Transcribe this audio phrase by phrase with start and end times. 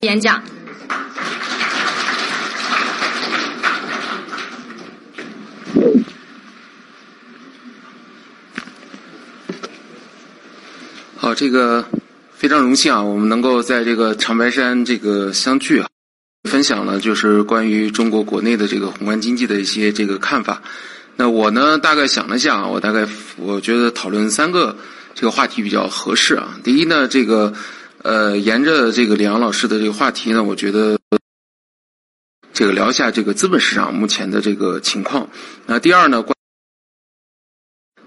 [0.00, 0.42] 演讲。
[11.16, 11.84] 好，这个
[12.32, 15.88] 非常荣幸啊，我们能够在这个长白山这个相聚啊，
[16.48, 20.62] 分享了就是关于中国国内的这个宏观经济的一些这个看法。
[21.16, 23.06] 那我呢，大概想了想，我大概
[23.36, 24.74] 我觉得讨论三个
[25.14, 26.56] 这个话题比较合适啊。
[26.64, 27.52] 第一呢，这个
[28.02, 30.98] 呃，沿着这个李阳老师的这个话题呢，我觉得
[32.54, 35.28] 这个聊一下这个资本市场目前的这个情况。
[35.66, 36.34] 那第二呢，关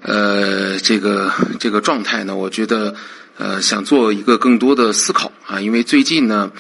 [0.02, 2.96] 呃，这个这个状态呢，我觉得
[3.38, 6.52] 呃，想做一个更多的思考啊，因为最近呢，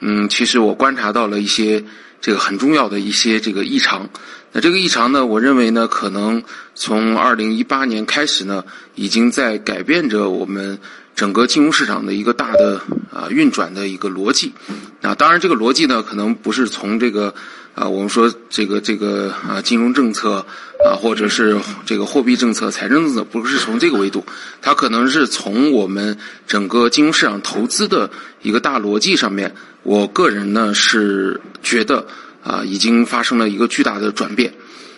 [0.00, 1.82] 嗯，其实我观察到了一些
[2.20, 4.10] 这个很重要的一些这个异常。
[4.52, 6.42] 那这个异常呢，我认为呢，可能
[6.74, 8.62] 从二零一八年开始呢，
[8.94, 10.78] 已经在改变着我们
[11.14, 12.80] 整个金融市场的一个大的
[13.12, 14.52] 啊运转的一个逻辑。
[15.00, 17.34] 啊，当然这个逻辑呢，可能不是从这个
[17.74, 20.44] 啊我们说这个这个啊金融政策
[20.84, 24.24] 啊，或者是这个货币政策、财政政策，不是从这个维度，
[24.60, 28.10] 它可能是从我们整个金融市场投资的
[28.42, 29.54] 一个大逻辑上面。
[29.82, 32.06] 我个人呢是觉得。
[32.44, 34.52] 啊，已经发生了一个巨大的转变。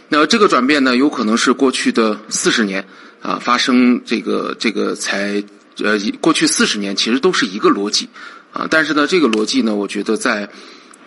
[0.08, 2.82] 那这个转变呢，有可能是过去的四十年
[3.20, 5.44] 啊发生这个这个才
[5.78, 8.08] 呃过去四十年其实都是一个逻辑
[8.52, 8.66] 啊。
[8.70, 10.48] 但是呢，这个逻辑呢，我觉得在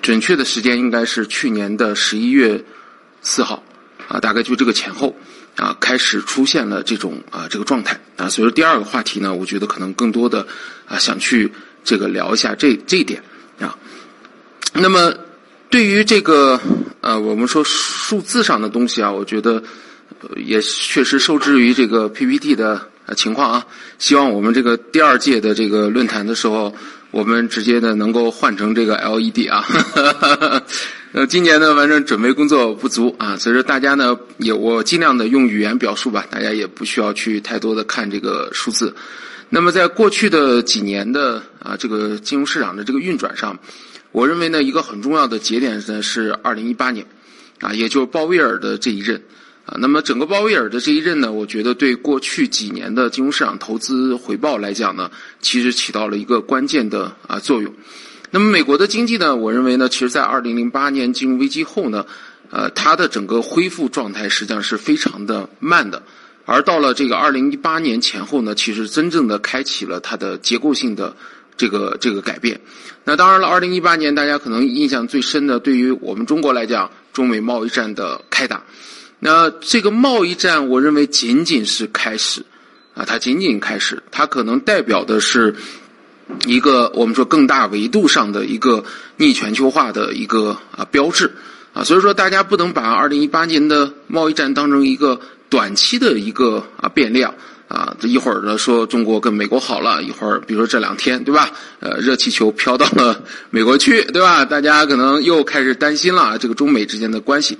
[0.01, 2.63] 准确的时间应该是去年的十一月
[3.21, 3.63] 四号
[4.07, 5.15] 啊，大概就这个前后
[5.55, 8.29] 啊开始出现了这种啊这个状态啊。
[8.29, 10.47] 所以说第二个话题呢，我觉得可能更多的
[10.87, 11.51] 啊想去
[11.83, 13.21] 这个聊一下这这一点
[13.59, 13.77] 啊。
[14.73, 15.13] 那么。
[15.69, 16.57] 对于这个
[17.01, 19.61] 呃，我们说数字上的东西啊，我觉得
[20.37, 23.65] 也确实受制于这个 PPT 的情况啊。
[23.99, 26.73] 希望我们这个第二届的这个论坛的时候，
[27.11, 29.65] 我们直接的能够换成这个 LED 啊。
[31.13, 38.93] 呃，今年呢，反正准备工作不足啊，所以说大家呢，也我尽量的用语言表述吧，大家也不需要去太多的看这个数字。
[39.49, 43.57] 那么在过去的几年的啊，这个金融市场的这个运转上。
[44.11, 47.05] 我认为呢，一个很重要的节点呢是二零一八年，
[47.61, 49.21] 啊，也就是鲍威尔的这一任，
[49.67, 55.11] 啊，那么整个鲍威尔的这一任呢，我觉得对过去几年的金融市场投资回报来讲呢，
[55.41, 57.73] 其实起到了一个关键的啊作用。
[58.31, 62.05] 那么美国的经济呢，我认为呢，其实在二零零八年金融危机后呢，
[62.49, 66.01] 呃，它的整个恢复状态实际上是非常的慢的，
[66.45, 71.15] 而到了这个二零一八年前后呢，其实真正的开启了它的结构性的。
[71.57, 72.61] 这个这个改变，
[73.03, 78.63] 那当然了，二零一八年大家可能印象最深的，对于我们中国来讲，中美贸易战的开打，
[79.19, 82.45] 那这个贸易战，我认为仅仅是开始，
[82.93, 85.55] 啊，它仅仅开始，它可能代表的是
[86.45, 88.83] 一个我们说更大维度上的一个
[89.15, 91.31] 逆全球化的一个啊标志，
[91.73, 95.19] 啊，所以说大家不能把二零一八年的贸易战当成一个
[95.49, 97.33] 短期的一个啊变量。
[97.67, 101.49] 啊，这一会儿呢说中国跟美国好了，一会儿比如说这两天，对吧？
[101.79, 104.45] 呃，热气球飘到了 美国去，对吧？
[104.45, 107.57] 大家可能又开始担心了这个中美之间的关系。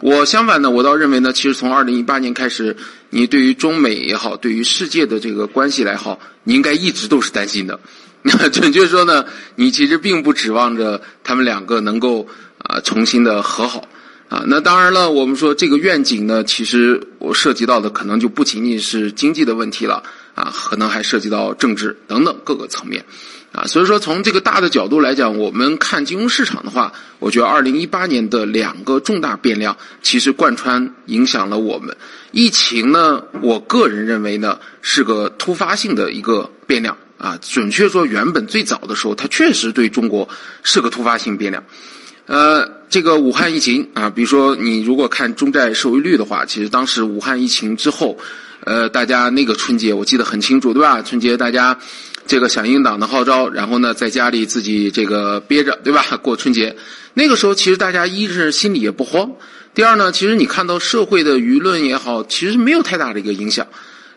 [0.00, 2.74] 我相反呢，我倒认为呢，其实从二零一八年开始，
[3.10, 7.78] 你对于中美也好，对于世界的这个关系来好，你应该一直都是担心的。
[8.22, 9.26] 那 准确说呢，
[9.56, 12.26] 你其实并不指望着他们两个能够
[12.58, 13.86] 啊重新的和好。
[14.30, 20.04] 啊，那当然了，我们说这个愿景呢，其实我涉及到的可能就不仅仅是经济的问题了，
[20.36, 23.04] 啊，可能还涉及到政治等等各个层面，
[23.50, 31.96] 啊，所以说从这个大的角度来讲，我们看金融市场的话，我觉得二零一八年的两个重大变量其实贯穿影响了我们。
[32.30, 40.28] 疫情呢，我个人认为呢是个突发性的一个变量，啊，准确说，原本最早的时候，它确实对中国
[40.62, 41.64] 是个突发性变量。
[42.30, 48.16] 呃，这个武汉疫情啊，比如说你如果看中债收益率的话，其实当时武汉疫情之后，
[48.64, 51.02] 呃，大家那个春节我记得很清楚，对吧？
[51.02, 51.76] 春节大家
[52.28, 56.04] 这个响应党的号召，然后呢在家里自己这个憋着，对吧？
[56.22, 56.76] 过春节，
[57.14, 59.32] 那个时候其实大家一是心里也不慌，
[59.74, 63.66] 第二呢，其实你看到社会的舆论也好，其实没有太大的一个影响。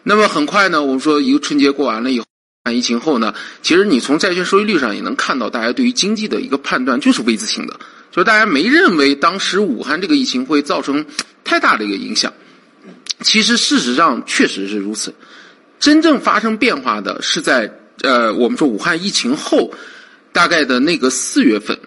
[0.04, 2.26] 那么很快呢，我们说一个春节过完了以后。
[2.72, 7.78] 疫情后呢，其实你从债券收益率上也能看到，大家对于经济的一个判断就是 V 字形的，
[8.14, 11.04] 就是大家没认为当时武汉这个疫情会造成
[11.44, 12.32] 太大的一个影响。
[13.22, 15.16] 其实事实上确实是如此，
[15.80, 17.74] 真正发生变化的是在
[18.04, 19.74] 呃，我们说武汉疫情后
[20.32, 21.80] 大概的那个四月份，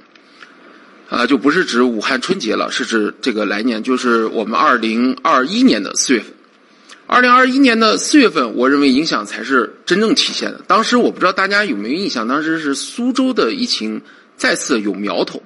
[1.09, 6.33] 啊，就不是指武汉春节了，是指这个来年，就是我们二零二一年的四月份。
[7.07, 10.61] 二零二一年的四月份，我认为影响才是真正体现的。
[10.67, 14.03] 当时我不知道大家有没有印象，当时是苏州的疫情
[14.37, 15.41] 再次有苗头。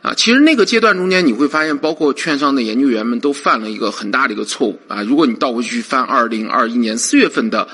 [0.00, 5.02] 啊，其实那个阶段中间，你会发现，包括券商的研究员们都犯了一个很大的一个错误啊。
[5.02, 7.66] 如果你倒回去翻二零二一年四月份的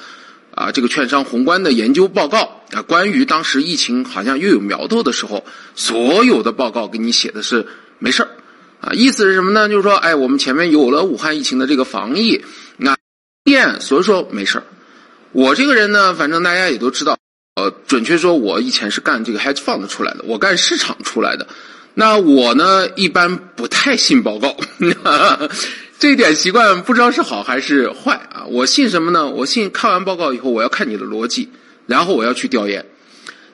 [0.54, 5.44] 啊这个券商宏观的研究报告啊，关于当时疫情好像又有苗头的时候，
[5.74, 7.66] 所有的报告给你写的是
[7.98, 8.30] 没事儿
[8.80, 9.68] 啊，意思是什么呢？
[9.68, 12.42] 就是说，哎，我们前面有了武汉疫情的这个防疫，
[12.78, 12.96] 那
[13.44, 14.64] 验，所以说没事儿。
[15.32, 17.18] 我这个人呢，反正大家也都知道，
[17.56, 21.46] 呃，准确说，我以前是干这个 hedge fund 出来的，我干市场出来的。
[21.94, 24.56] 那我呢，一般不太信报告，
[25.98, 28.44] 这点习惯不知道是好还是坏啊。
[28.46, 29.28] 我信什么呢？
[29.28, 31.48] 我信看完报告以后，我要看你的逻辑，
[31.86, 32.84] 然后我要去调研。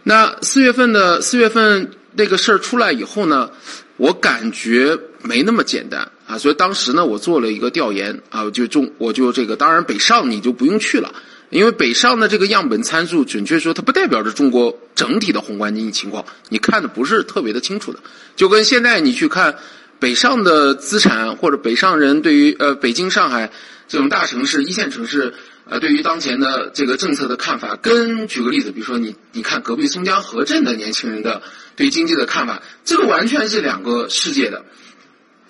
[0.02, 3.50] 那四月份的四月份那个事儿出来以后呢，
[3.98, 11.12] 我感觉没那么简单啊，所以当时呢，我做了一个调研啊，就中我就这个，当然北上你就不用去了。
[11.50, 17.98] 因为北上的这个样本参数，准确说它不代表着中国整体的宏观经济情况，你看的不是特别的清楚的。
[18.36, 19.58] 就跟现在你去看
[19.98, 23.50] 北上的资产或者北上人对于呃北京、上海
[23.88, 25.34] 这种大城市、一线城市
[25.68, 31.42] 呃对于当前的这个政策的看法，跟举个例子，比如说你你看隔壁松江河镇的年轻人的
[31.74, 34.64] 对经济的看法，这个完全是两个世界的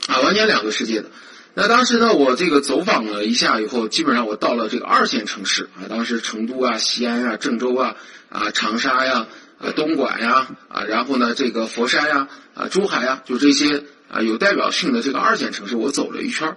[0.06, 1.10] 啊，完全两个世界的。
[1.54, 7.96] 那当时呢，我这个走访了一下以后，基本上我到了这个二线城市啊，当时成都啊、西安啊、郑州啊、
[8.28, 9.26] 啊长沙呀、
[9.58, 16.56] 啊东莞呀、啊然后呢这个佛山呀、啊珠海呀，就这些啊有代表性的这个二线城市，我走了一圈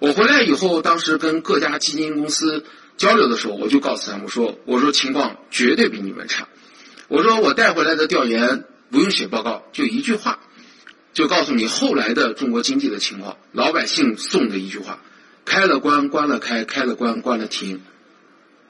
[0.00, 2.64] 我回来以后，当时跟各家基金公司
[2.96, 6.48] 交流的时候，我就告诉他们说：“我说情况绝对比你们差。
[7.06, 10.40] 我说我带回来的调研不用写报告，就一句话。”
[11.14, 15.00] 就告诉你后来的中国经济的情况，老百姓送的一句话：
[15.44, 17.80] 开了关，关了开，开了关，关了停，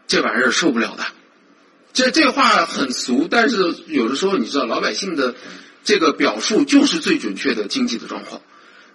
[0.06, 1.05] 这玩意儿受不了的。
[1.94, 5.35] 这这话很俗，但是有的时候你知道，老百姓的
[5.85, 8.43] 这个表述就是最准确的经济的状况。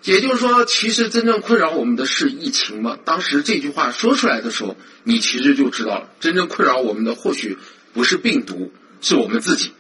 [0.04, 2.98] 也就是说，其实真正困扰我们的是疫情嘛。
[3.04, 7.58] 当时这句话说出来的时候，你其实就知道了，真正困扰我们的或许
[7.94, 9.72] 不是病毒，是我们自己。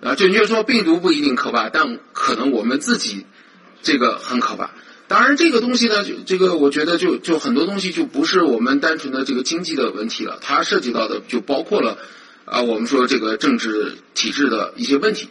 [0.00, 3.24] 啊，准确说，病毒不一定可怕，但可能我们自己
[3.82, 4.70] 这个很可怕。
[5.06, 11.98] 当然，这个东西呢，就这个我觉得就就很多东西就不是我们单纯的这个经济的问题了，它涉及到的就包括了
[12.44, 15.28] 啊，我们说这个政治体制的一些问题。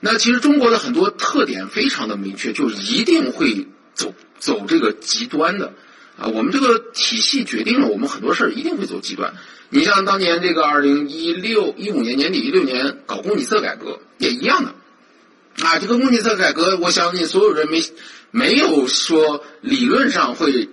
[0.00, 5.74] 那其实中国的很多特点非常的明确，就一定会走走这个极端的
[6.16, 6.28] 啊。
[6.28, 9.34] 我们这个体系决定了我们很多事儿一定会走极端。
[9.70, 14.74] 你像当年这个二零一六一五年年底一六年搞供给侧改革也一样的，
[15.64, 17.82] 啊，这个供给侧改革，我相信所有人没
[18.30, 20.70] 没有说理论上会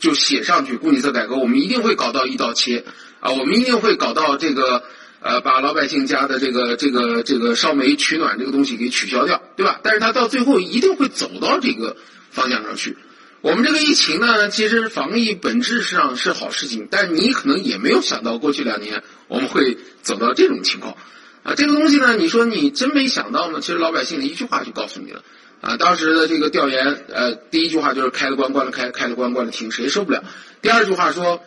[0.00, 2.84] 就写上去供给侧改革，我们一定会搞到一刀切
[3.20, 4.82] 啊，我们一定会搞到这个
[5.20, 9.78] 呃把老百姓家的这个这个这个烧煤取暖这个东西给取消掉，对吧？
[9.82, 11.96] 但是他到最后一定会走到这个
[12.30, 12.96] 方向上去。
[13.40, 20.96] 我们这个疫情呢，其实防疫本质上是好事情，但你可能也没有想到过去两年我们会走到这种情况，
[21.44, 23.60] 啊，这个东西呢，你说你真没想到吗？
[23.60, 25.22] 其实老百姓的一句话就告诉你了，
[25.60, 30.24] 啊，当时的这个调研，呃，第一句话就是开了关关了开，开了关关了停，谁受不了？
[30.60, 31.40] 第二句话说，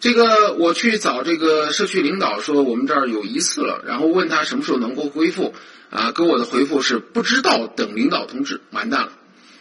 [0.00, 5.54] 这个我去找这个社区领导说我们这儿有疑似了，然后问他什么时候能够恢复，
[5.88, 9.12] 啊，给我的回复是不知道，等领导通知，完蛋了，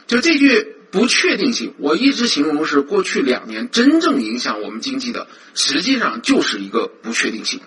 [0.05, 0.75] 就这句。
[0.91, 7.61] 不确定性，我一直形容是过去两年真正影响我们经济的，实际上就是一个不确定性。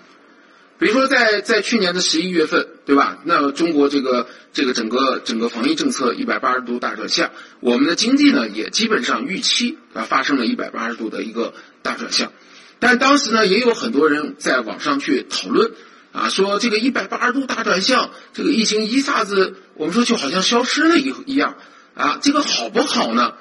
[0.77, 3.17] 比如说，在在去年的十一月份，对吧？
[3.23, 12.31] 那中国这个这个整个整个防疫政策一百八十度大转向，我们的经济呢也基本上预期啊发生了一百八十度的一个大转向。
[12.77, 15.71] 但当时呢，也有很多人在网上去讨论
[16.11, 21.55] 啊，说这个一百八十度大转向，这个疫情一下子我们说就好像消失了一一样。
[21.95, 23.33] 啊，这个好不好呢？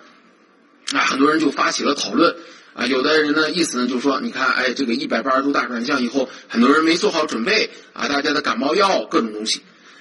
[0.92, 2.34] 啊，很多人就发起了讨论。
[2.74, 9.60] 啊，有的人呢意思呢就说，你看，哎，这个一百八十度大转向以后，很多人没做好准备啊，大家的感冒药各种东西。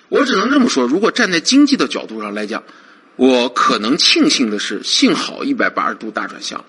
[0.10, 2.64] 我只能这么说，如果站在经济的角度上来讲，
[3.16, 6.66] 我可能庆幸的是，幸好一百八十度大转向，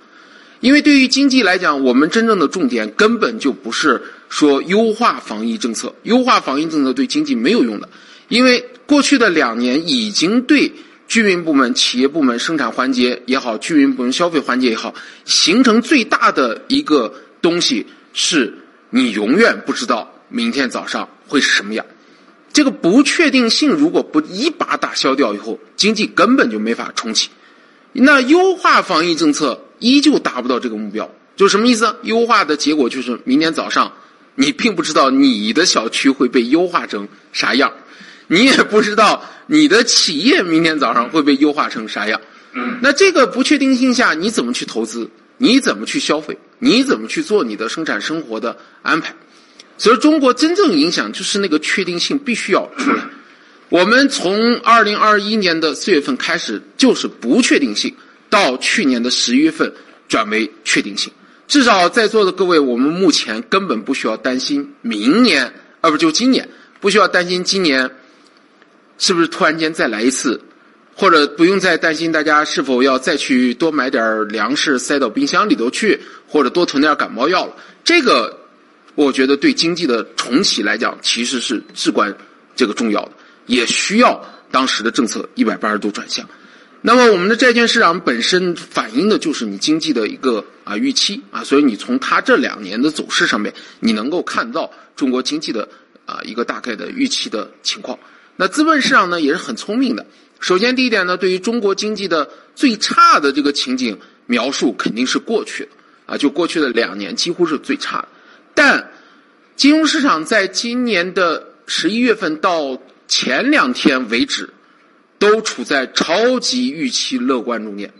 [0.60, 7.88] 因为对于经济来讲，我们真正的重点根本就不是说优化防疫政策，优化防疫政策对经济没有用的，
[8.28, 10.72] 因为过去的两年已经对。
[11.06, 14.94] 居民部门、企业部门、生产环节也好，居民部门消费环节也好，
[15.24, 18.54] 形成最大的一个东西是，
[18.90, 21.84] 你永远不知道明天早上会是什么样。
[22.52, 27.28] 这个不确定性如果不一把打消掉以后，经济根本就没法重启。
[27.92, 31.96] 那优化防疫政策依旧达不到这个目标，就什么意思？
[32.02, 33.92] 优化的结果就是明天早上
[34.36, 37.72] 你并不知道你的小区会被优化成啥样。
[38.26, 42.20] 你也不知道你的企业明天早上会被优化成啥样。
[42.80, 45.10] 那这个不确定性下，你怎么去投资？
[45.38, 46.38] 你怎么去消费？
[46.60, 49.14] 你怎么去做你的生产生活的安排？
[49.76, 53.02] 所以，中国真正影响就是那个确定性必须要出来。
[53.70, 57.92] 我们从二零二一年的四月份开始就是不确定性，
[58.30, 59.72] 到去年的十一月份
[60.06, 61.12] 转为确定性。
[61.48, 66.48] 至少在座的各位，我们目前根本不需要担心明年，啊不就今年，
[66.80, 67.90] 不需要担心今年
[68.98, 70.40] 是不是突然间再来一次。
[70.96, 77.56] 或者不用再担心大家是否要再去多买点粮食塞到冰箱里头去，或者多囤点感冒药了。
[77.82, 78.38] 这个，
[78.94, 82.16] 我觉得对经济的重启来讲，其实是至关
[82.54, 83.10] 这个重要的，
[83.46, 86.24] 也需要当时的政策一百八十度转向。
[86.80, 95.68] 那么，我们的债券市场本身反映的就是你经济的一个啊预期啊，所以你从它这两年的走势上面，你能够看到中国经济的
[96.06, 97.98] 啊一个大概的预期的情况。
[98.36, 100.06] 那资本市场呢，也是很聪明的。
[100.40, 105.70] 首先，第一点呢，对于中国经济的最差的这个情景描述肯定是过去的
[106.06, 108.08] 啊，就过去的两年几乎是最差的。
[108.54, 108.90] 但
[109.56, 114.52] 金融市场在今年的十一月份到前两天为止，
[115.18, 117.92] 都处在超级预期乐观中间。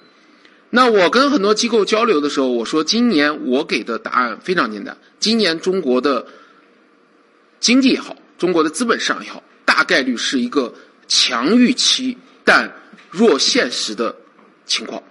[0.70, 6.26] 那我跟很多机构交流的时候，我说今年我给的答案非常简单：今年中国的
[7.60, 9.42] 经济也好，中国的资本市场也好，
[9.74, 10.72] 大概率是一个
[11.08, 12.16] 强预期。
[12.44, 12.70] 但
[13.10, 14.14] 弱现实的
[14.66, 15.02] 情况，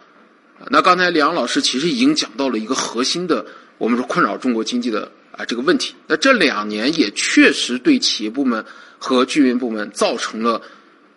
[0.69, 3.45] 那刚才李阳老师其实已经讲到了一个核心的，
[3.77, 5.95] 我们说困扰中国经济的啊这个问题。
[6.07, 8.63] 那这两年也确实对企业部门
[8.99, 10.61] 和居民部门造成了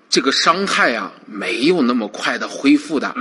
[0.09, 3.15] 这个伤害啊，没有那么快的恢复的。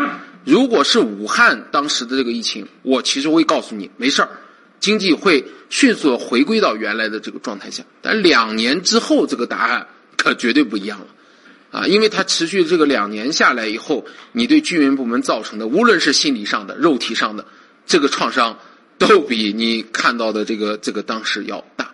[0.45, 4.29] 如果是武汉当时的这个疫情，我其实会告诉你没事儿，
[4.79, 7.83] 经济会迅速回归到原来的这个状态下。
[8.01, 9.85] 但两年之后，这个答案
[10.25, 11.05] 可绝对不一样了。
[11.71, 17.45] 啊，因为它持续这个两年下来以后，你对居民部门造成的，无论是心理上的、肉体上的
[17.85, 18.57] 这个创伤，
[18.97, 21.91] 都比你看到的这个这个当时要大。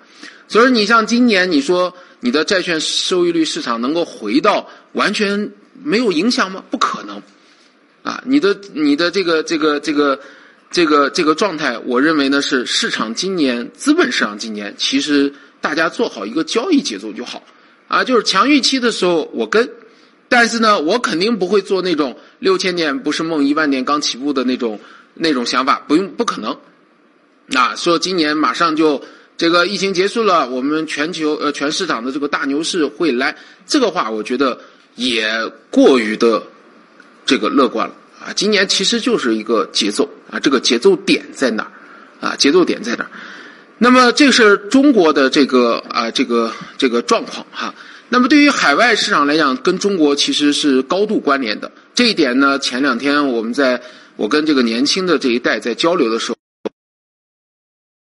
[0.47, 6.63] 所以，你像今年，你说你的债券收益率市场能够回到完全没有影响吗？
[6.69, 7.21] 不可能。
[8.03, 10.19] 啊，你的你的这个这个这个
[10.69, 17.41] 这个这个状态，我认为呢是市场今年资本市场今年其实大家做好一个交易节奏就好。
[17.91, 19.69] 啊，就是强预期的时候我跟，
[20.29, 24.79] 但是呢，我肯定不会做那种六千点不是梦，一万点刚起步的那种
[25.13, 26.57] 那种想法，不用不可能。
[27.53, 29.03] 啊，说今年马上就
[29.35, 33.35] 这个疫情结束了，我们全球呃全市场的这个大牛市会来，
[33.67, 34.57] 这个话我觉得
[34.95, 35.29] 也
[35.69, 36.41] 过于的
[37.25, 37.93] 这个乐观了
[38.25, 38.31] 啊。
[38.31, 41.71] 今年其实就是一个节奏啊，这个节奏点在哪儿
[42.25, 42.35] 啊？
[42.37, 43.11] 节奏点在哪儿？
[43.83, 47.73] 那么这是中国的这个啊，这个这个状况哈。
[48.09, 51.71] 那么对于海外市场来讲，跟中国其实是高度关联的。
[51.95, 53.81] 这一点呢，前两天我们在
[54.17, 56.37] 我跟这个年轻的这一代在交流的时候，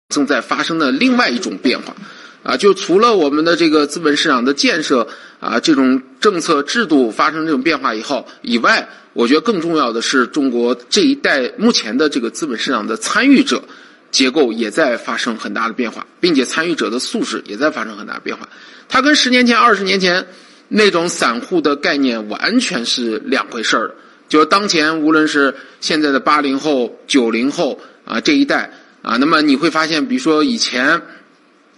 [0.09, 1.95] 正在发生的另外一种变化
[2.43, 5.07] 啊，就除了我们的这个资本市场的建设
[5.39, 13.63] 啊，这种政策制度发生这种变化以后以外，我觉得更重要的是中国这一代目前的这个资本市场的参与者。
[14.11, 18.47] 结构也在发生很大的变化，并且参与者的素质也在发生很大变化。
[18.87, 20.25] 它跟十年前、二十年前
[20.67, 23.95] 那种散户的概念完全是两回事儿
[24.27, 31.01] 就是当前，无论是现在的八零后、九零后啊这一代啊，那么你会发现，比如说以前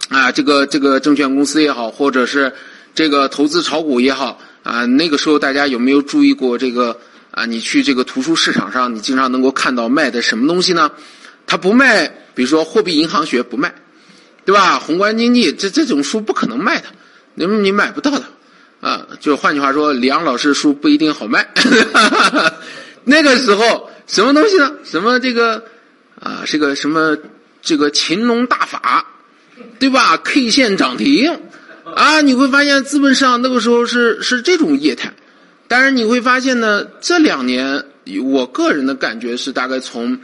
[0.08, 2.52] 啊，这个这个证券公司也好，或者是
[2.94, 6.98] 这个投资炒股也好啊，那个时候大家有没有注意过这个
[7.30, 7.46] 啊？
[7.46, 10.90] 你去这个图书市场上，你经常能够看到卖的什么东西呢？
[11.46, 13.74] 他不卖，比如说货币银行学不卖，
[14.44, 14.78] 对吧？
[14.78, 16.86] 宏观经济这这种书不可能卖的，
[17.34, 18.24] 你你买不到的
[18.80, 19.06] 啊。
[19.20, 21.46] 就换句话说，李阳老师书不一定好卖。
[23.04, 24.72] 那个时候什么东西呢？
[24.84, 25.64] 什么这个
[26.18, 27.16] 啊，这个什么
[27.60, 29.06] 这个秦龙大法，
[29.78, 31.40] 对吧？K 线涨停
[31.94, 35.12] 啊，你会发现资本市场那个时候是是这种业态。
[35.68, 37.84] 但是你会发现呢，这两年
[38.22, 40.18] 我个人的感觉是大概从。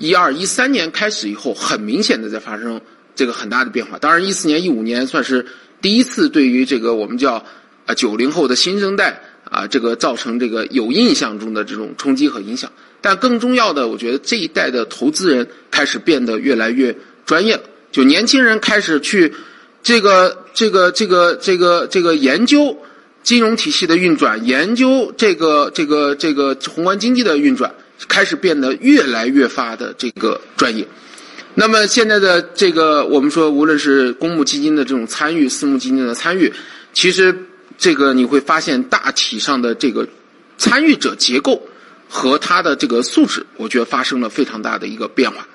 [0.00, 2.80] 一二一三年开始以后，很明显的在发生
[3.14, 3.98] 这个很大的变化。
[3.98, 5.44] 当然，一四年、一五年算是
[5.82, 7.44] 第一次对于这个我们叫
[7.84, 12.72] 啊九零后的新生代啊这个造成这个有印象中的这种冲击和影响。
[13.02, 17.62] 但更重要的，我觉得这一代的投资人开始变得越来越专业了。
[17.92, 19.34] 就年轻人开始去
[19.82, 22.78] 这个这个这个这个这个研究
[23.22, 27.74] 金融体系的运转，研究这个这个这个宏观经济的运转。
[28.08, 30.86] 开始变得越来越发的这个专业，
[31.54, 36.52] 那么现在的这个我们说，无论是公募基金的这种参与，私募基金的参与，
[36.92, 37.36] 其实
[37.76, 40.08] 这个你会发现大体上的这个
[40.58, 41.62] 参与者结构
[42.08, 45.46] 和它的这个素质，我觉得发生了非常大的一个变化。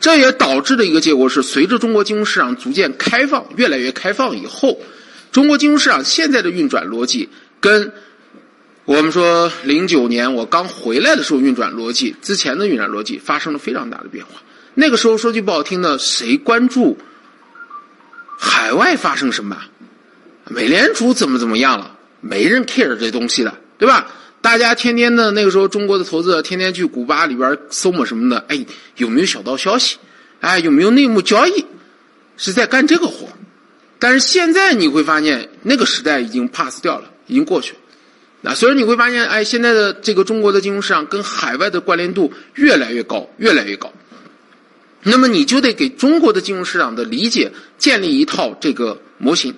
[0.00, 4.78] 这也导致的一个结果是，随着中国金融市场逐渐开放，越来越开放以后，
[5.32, 7.28] 中国金融市场现在的运转逻辑
[7.60, 7.90] 跟
[8.86, 14.42] 我们说零九年我刚回来的时候运转逻辑之前的运转逻辑发生了非常大的变化。
[14.74, 16.98] 那个时候说句不好听的，谁关注
[18.38, 19.56] 海外发生什么？
[20.50, 21.96] 美联储怎么怎么样了？
[22.20, 24.06] 没人 care 这东西的，对吧？
[24.42, 29.96] 大家天天的那个时候，中国的投资者天天去古巴里边搜摸什么的，哎，有没有小道消息？
[30.40, 31.64] 哎，有没有内幕交易？
[32.36, 33.28] 是在干这个活。
[33.98, 37.78] 但是现在你会发现，那个时代已经 pass 掉了，已经过去了。
[38.46, 43.90] 那所以你会发现，哎，现在的这个中国的金融市场跟海外的关联度越来越高，越来越高。
[45.02, 49.54] 那么你就得给中国的金融市场的理解建立一套这个模型。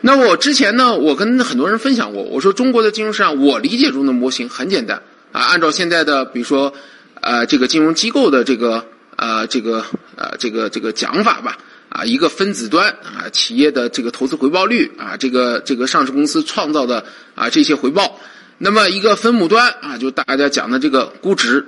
[0.00, 5.02] 那我之前呢，我跟很多人分享过，我说中国的金融市场，我理解中的模型很简单
[5.32, 6.72] 啊，按照现在的比如说
[7.20, 8.86] 呃这个金融机构的这个
[9.16, 11.58] 呃这个呃这个这个讲法吧
[11.98, 18.20] 啊，一个分子端啊企业的这个投资回报率啊，这个这个上市公司创造的啊这些回报，
[18.58, 21.66] 那么一个分母端啊，就大家讲的这个估值，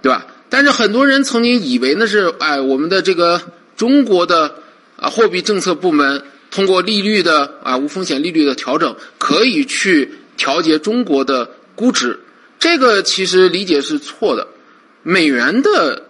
[0.00, 0.26] 对吧？
[0.48, 3.42] 但是很多人曾经以为那是哎我们的这个
[3.76, 4.54] 中国的
[4.96, 6.22] 啊货币政策部门。
[6.48, 12.18] 通过利率的啊无风险利率的调整，可以去调节中国的估值。
[12.58, 14.46] 这个其实理解是错的。
[15.02, 16.04] 美元的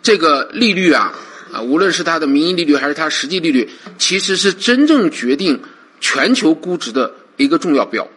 [0.00, 1.12] 这个利率啊
[1.52, 5.60] 啊，无论是它的名义利率还是它实际利率，其实是真正决定
[6.00, 8.08] 全球估值的一个重要标。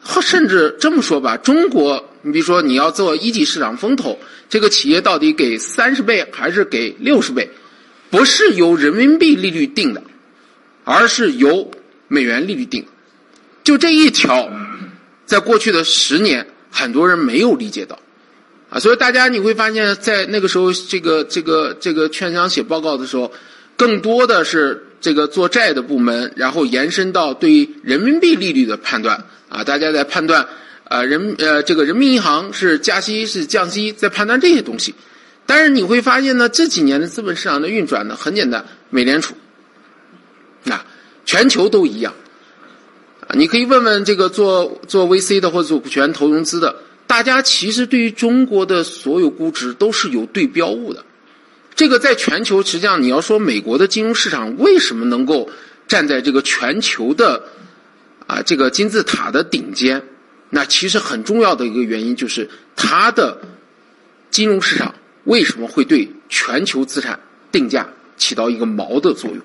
[0.00, 7.50] 或甚至这么说吧，中国，你比如说你要做一级市场风投，这个企业到底给三十倍还是给六十倍，
[8.10, 10.02] 不是由人民币利率定的。
[10.84, 11.70] 而是由
[12.08, 12.84] 美元利率定，
[13.62, 14.50] 就这一条，
[15.24, 17.96] 在过去的十年，很多人没有理解到，
[18.72, 23.30] 啊，所以大家你会发现在那个时候，这个这个这个券商写报告的时候，
[23.76, 30.48] 更多的是这个做债的部门，然后延伸到对人民币利率的判断，啊，大家在判断，
[30.84, 34.94] 啊，人呃这个人民银行是加息是降息，在判断这些东西，
[35.44, 39.34] 但是你会发现呢，这几年的资本市场的运转呢，很简单，美联储。
[40.64, 40.82] 那
[41.26, 42.14] 全球都一样，
[43.26, 46.74] 啊，你可以问问这个做做 VC 的或者做股权投融资的，
[47.12, 51.04] 大家其实对于中国的所有估值都是有对标物的。
[51.74, 55.50] 这个在全球，实际上你要说美国的金融市场为什么能够
[55.86, 57.44] 站在这个全球的
[58.26, 60.02] 啊这个金字塔的顶尖，
[60.48, 63.42] 那其实很重要的一个原因就是它的
[64.30, 64.94] 金融市场
[65.24, 67.20] 为什么会对全球资产
[67.50, 69.38] 定价起到一个锚的作用。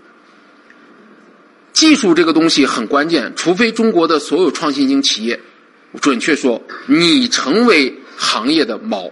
[1.73, 5.37] 技术这个东西很关键，除非中国的所有创新型企业，
[6.01, 9.11] 准确说，你成为行业的锚，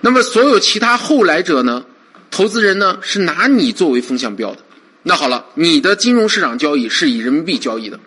[0.00, 1.84] 那么所有其他后来者呢？
[2.30, 4.58] 投资人呢是拿你作为风向标的。
[5.02, 7.98] 那好了，你的金融市场交易是以人民币交易的，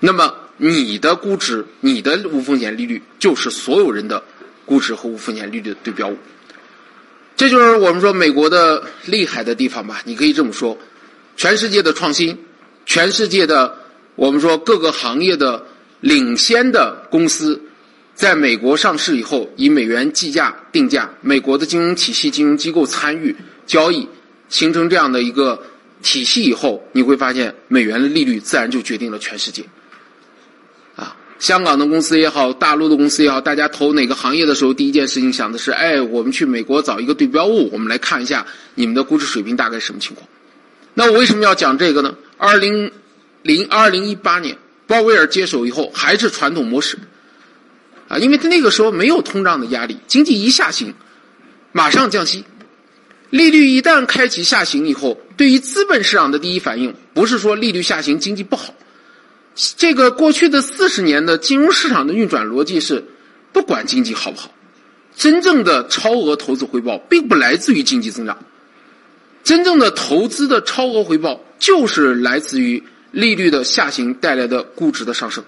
[0.00, 4.22] 那么你的估值、你的无风险利率就是所有人的
[4.64, 6.16] 估值和无风险利率的对标物。
[7.36, 10.02] 这就是我们说美国的厉害的地方吧？
[10.04, 10.76] 你可以这么说。
[11.36, 12.36] 全世界的创新，
[12.86, 13.76] 全世界的
[14.16, 15.64] 我们说各个行业的
[16.04, 17.58] 领先的公司，
[18.14, 24.06] 在美国上市以后，以美元计价定价，美国的金融体系、金融机构参与交易，
[24.50, 25.58] 形成这样的一个
[26.02, 29.64] 体系以后，你会发现美元的利率自然就决定了全世界。
[30.94, 40.28] 啊，香港的公司也好，大陆的公司也好，大家投哪个行业的时候，第一件事情想的是，哎，我们去美国找一个对标物，我们来看一下你们的估值水平大概什么情况。
[40.92, 42.14] 那我为什么要讲这个呢？
[42.36, 42.92] 二零
[43.40, 46.98] 零二零一八年，鲍威尔接手以后还是传统模式，
[48.08, 50.94] 啊，因为他那个时候没有通胀的压力，经济一下行，
[51.72, 52.44] 马上降息，
[53.30, 58.74] 利率一旦开启下行以后，对于资本市场的第一反应不是说利率下行经济不好，
[59.76, 63.04] 这个过去的四十年的金融市场的运转逻辑是，
[63.52, 64.50] 不管经济好不好，
[65.16, 68.36] 真正的超额投资回报并不来自于经济增长。
[69.42, 72.82] 真正的投资的超额回报，就是来自于
[73.14, 75.42] 利率的下行带来的估值的上升。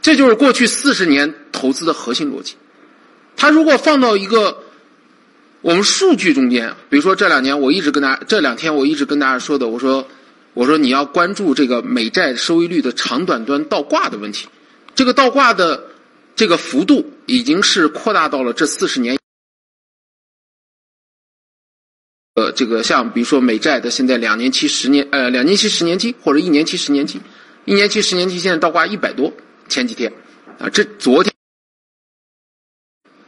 [0.00, 2.54] 这就是过去四十年投资的核心逻辑。
[3.36, 4.62] 它如果放到一个
[5.60, 10.08] 我们数据中间，比如说这两年我一直跟大家，这两天我一直跟大家说的，我说
[10.54, 14.48] 我说你要关注这个美债收益率的长短端倒挂的问题。
[14.94, 15.84] 这个倒挂的
[16.34, 19.19] 这个幅度已经是扩大到了这四十年。
[22.40, 27.20] 呃，这个像比如说美债的现在两年期、十年呃两年期、十年期或者一年期、十年期，
[27.66, 29.30] 一年期、十年期现在倒挂一百多，
[29.68, 30.10] 前几天
[30.58, 31.30] 啊，这昨天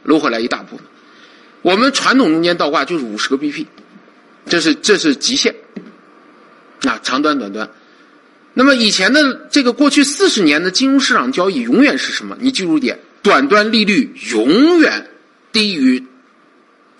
[0.01, 0.85] 搂回来一大部分。
[1.61, 3.67] 我们传统中间倒挂就是五十个 BP，
[4.47, 5.53] 这是这是极限
[6.81, 7.69] 啊，长端短端。
[8.55, 12.35] 那么以前的这个过去四十年的金融市场交易永远是什么？
[12.41, 15.07] 你记住点，短端利率永远
[15.51, 16.03] 低于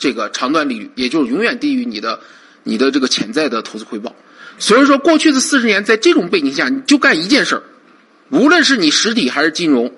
[0.04, 2.20] 这个长端利率，也就是永远低于你的
[2.64, 4.14] 你的这个潜在的投资回报。
[4.58, 7.64] 所以说，过去的四十年在这种背景下，你就干一件事儿，
[8.30, 9.94] 无论是你实体还是金融，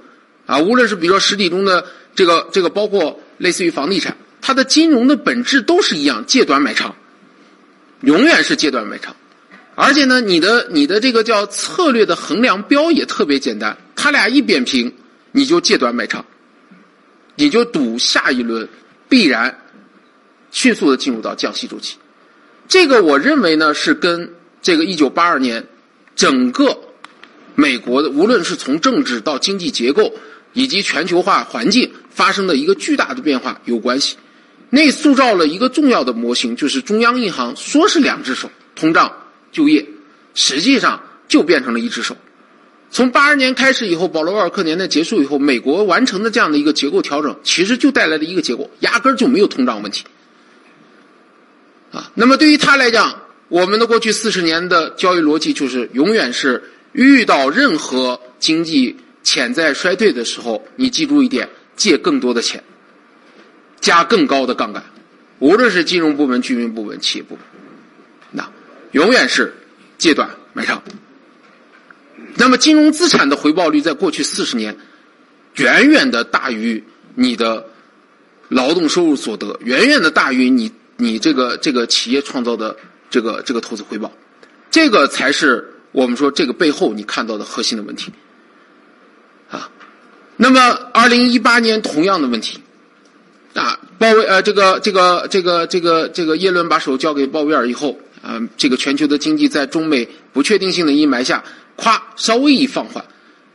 [0.45, 6.95] 啊，无论是比如说实体中的这个这个包括类似于房地产，它的金融的本质都是一样，借短买长，
[8.01, 9.15] 永远是借短买长。
[9.73, 14.93] 而且呢，你的你的这个叫策略的衡量标也特别简单，它俩一扁平，
[15.31, 16.23] 你就借短买长，
[17.35, 18.69] 你就赌下一轮
[19.09, 19.59] 必然
[20.55, 21.97] 迅速的进入到降息周期。
[22.69, 25.67] 这个我认为呢是跟这个一九八二年
[26.15, 26.79] 整个
[27.55, 30.13] 美国的无论是从政治到经济结构
[30.53, 34.15] 以及全球化环境发生的一个巨大的变化有关系。
[34.69, 39.11] 那塑造了一个重要的模型，就是中央银行说是两只手，通胀。
[39.51, 39.85] 就业
[40.33, 42.15] 实际上就变成了一只手。
[42.91, 50.05] 从八十年开始以后，保罗沃尔克年代结束以后，美国完成的这样的一个结构调整，其实就带来了一个结果，压根儿就没有通胀问题。
[51.91, 62.63] 啊，那么对于他来讲，我们的过去四十年的交易逻辑就是永远是遇到任何经济潜在衰退的时候，你记住一点，借更多的钱，
[63.79, 64.83] 加更高的杠杆，
[65.39, 67.43] 无论是金融部门、居民部门、企业部门。
[68.91, 69.53] 永远是
[69.97, 70.81] 借短买长。
[72.35, 74.77] 那么，金融资产的回报率在过去四十年
[75.55, 76.81] 远远的大于
[77.13, 77.67] 你的
[78.47, 82.75] 劳动收入所得，远远的大于你你这个这个企业创造的
[83.09, 84.11] 这个这个投资回报。
[84.71, 88.11] 这个才是我们说这个背后你看到的核心的问题
[89.49, 89.69] 啊。
[90.37, 90.59] 那么，
[90.93, 92.59] 二零一八年同样的问题
[93.53, 97.97] 啊，鲍威呃，这个这个这个这个这个耶伦把手交给鲍威尔以后。
[98.21, 101.43] 啊，这个全球的经济在中美不确定性的阴霾下，
[101.77, 103.05] 咵稍微一放缓，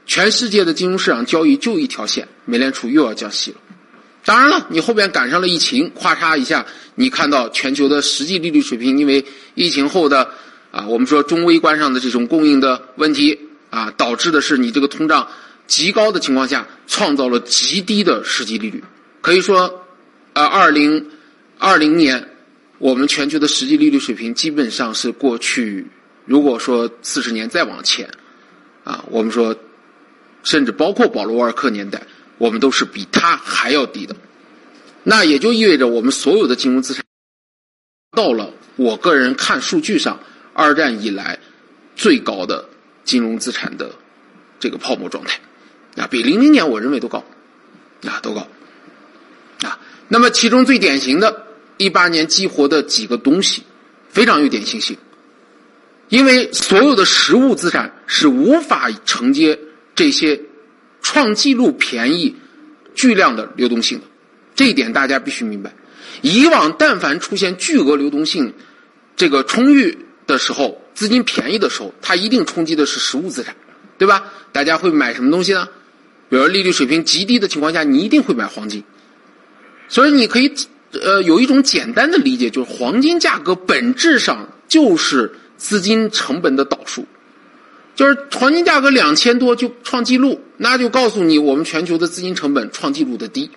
[0.07, 3.57] 全世界的金融市场交易就一条线，美联储又要降息了。
[4.25, 10.31] 当然了，你后边赶上了疫情，咔嚓一下，你看到全球的实际利率水平，因为疫情后的
[10.71, 13.39] 啊，我们说中微观上的这种供应的问题
[13.71, 15.27] 啊，导致的是你这个通胀
[15.67, 18.83] 极高的情况下，创造了极低的实际利率。
[19.21, 19.85] 可以说，
[20.33, 21.11] 呃，二零
[21.59, 22.27] 二零年。
[22.79, 25.87] 我们全球的实际利率水平基本上是过去，
[26.25, 28.09] 如果说四十年再往前，
[28.85, 29.55] 啊，我们说，
[30.43, 32.01] 甚至包括保罗沃尔克年代，
[32.41, 34.17] 我们都是比他还要低的。
[35.05, 37.05] 那也就意味着我们所有的金融资产
[38.17, 40.19] 到了我个人看数据上，
[40.55, 41.39] 二战以来
[41.95, 42.69] 最高的
[43.05, 43.93] 金融资产的
[44.59, 45.39] 这个泡沫状态，
[45.97, 47.25] 啊，比零零年我认为都高，
[48.07, 48.49] 啊，都高，
[49.63, 51.47] 啊，那么其中最典型的。
[51.81, 53.63] 一八年激活的几个东西
[54.11, 54.99] 非常有典型性，
[56.11, 59.59] 因为所有的实物资产是无法承接
[59.95, 60.43] 这些
[61.03, 62.37] 创纪录便宜、
[62.95, 64.01] 巨量的流动性，
[64.55, 65.73] 这一点大家必须明白。
[66.23, 68.53] 以往但凡出现巨额流动性
[69.17, 73.57] 这个充裕的时候，资金便宜的时候，它一定冲击的是实物资产，
[73.99, 74.25] 对吧？
[74.53, 75.69] 大家会买什么东西呢？
[76.29, 78.85] 比如利率水平极低的情况下，你一定会买黄金，
[79.89, 80.53] 所以你可以。
[80.93, 87.07] 呃，有一种简单的理解，就是黄金价格本质上就是资金成本的导数，
[88.01, 93.51] 就是黄金价格两千多就创纪录，那就告诉你我们全球的资金成本创纪录的低。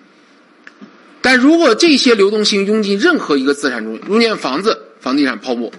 [1.22, 5.72] 但如果这些流动性涌进任何一个资产中，涌进房子、房地产泡沫，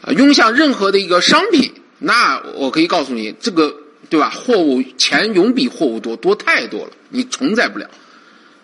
[0.00, 3.74] 啊，涌向任何的一个商品，那我可以告诉你，这个
[4.08, 4.30] 对吧？
[4.30, 7.90] 货物钱永比货物多多太多了，你承载不了。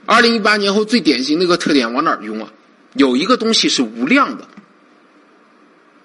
[0.06, 2.52] 二零一八年后最典型的一个特点往哪儿用啊？
[2.94, 4.46] 有一个东西是无量的，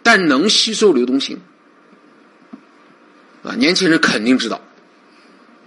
[0.02, 1.40] 但能吸收流动性
[3.48, 3.56] 啊！
[3.56, 4.60] 年轻人肯定知道，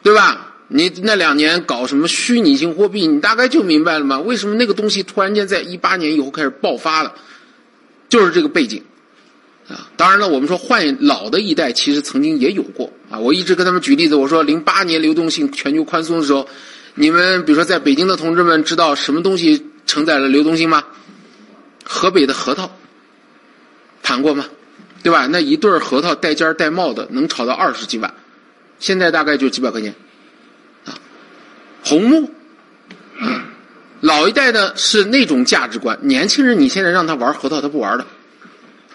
[0.03, 0.55] 对吧？
[0.69, 4.19] 你那两年搞什么虚拟性货币，你大概就明白了吗？
[4.19, 7.15] 为什么那个东西突然间在一八年以后开始爆发了？
[8.09, 8.83] 就是这个背景
[9.69, 9.89] 啊！
[9.97, 13.19] 当然了，我们说换老的一代其实曾经也有过啊！
[13.19, 16.47] 我一直跟他们举例子，我说零八年流动性全球宽松的时候。
[16.97, 20.83] 你们比如说在北京的同志们知道什么东西承载了流动性吗？
[21.85, 22.71] 河北的核桃，
[24.03, 24.45] 谈过吗？
[25.03, 25.27] 对吧？
[25.27, 28.13] 那一对核桃带尖带帽的能炒到二十几万，
[28.79, 29.95] 现在大概就几百块钱。
[30.85, 30.99] 啊，
[31.85, 32.31] 红木，
[34.01, 38.07] 老一代的是那种价值观，年轻人你现在让他玩核桃他不玩的，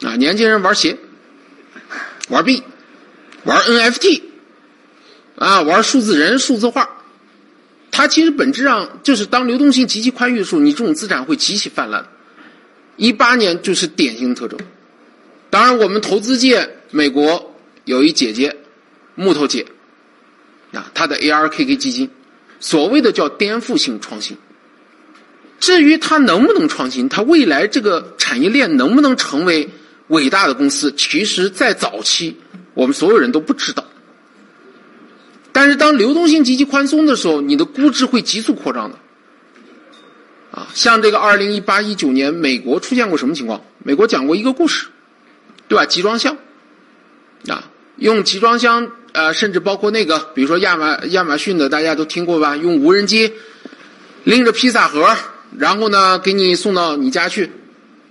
[0.07, 0.97] 啊，年轻人玩鞋，
[2.29, 2.63] 玩币，
[3.43, 4.21] 玩 NFT，
[5.37, 6.89] 啊，玩数字人、数字化，
[7.91, 12.07] 它其实本质上就是当流动性极其宽裕的时候，你这种资产会极其泛滥。
[12.97, 14.59] 一八年就是典型特征。
[15.55, 18.57] 当然，我们投资界，美国有一姐姐，
[19.15, 19.65] 木头姐，
[20.73, 22.09] 啊，她的 ARKK 基金，
[22.59, 24.35] 所谓的叫颠覆性创新。
[25.61, 29.69] 至于它能不能创新，它未来这个产业链能不能成为
[30.09, 32.35] 伟大的公司，其实在早期
[32.73, 33.85] 我们所有人都不知道。
[35.53, 38.99] 但是当流动性极其宽松的时候，你的估值会急速扩张的。
[40.51, 43.61] 啊，像这个二零一八一九年，美国出现过什么情况？
[43.81, 44.87] 美国讲过一个故事，
[45.67, 45.85] 对吧？
[45.85, 46.37] 集装箱，
[47.47, 52.55] 啊，用集装箱，呃，甚至包括那个，比如说亚马亚马逊的，大家都听过吧？
[52.55, 53.33] 用无人机
[54.23, 55.15] 拎着披萨盒。
[55.57, 57.49] 然后呢，给你送到你家去，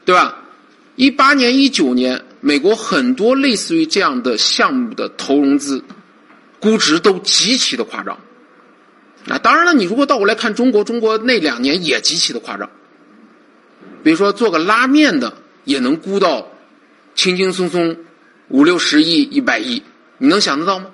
[0.07, 0.39] 对吧？
[0.97, 5.83] 一八年、一九年，美国很多类似于这样的项目的投融资，
[6.59, 8.19] 估值都极其的夸张。
[9.29, 12.71] 啊，当然了，你如果倒过来看中国，中国那两年也极其的夸张。
[14.03, 16.49] 比如说做个拉面的，也能估到
[17.15, 17.97] 轻轻松松
[18.49, 19.83] 五六十亿、一百亿，
[20.19, 20.87] 你能想得到吗？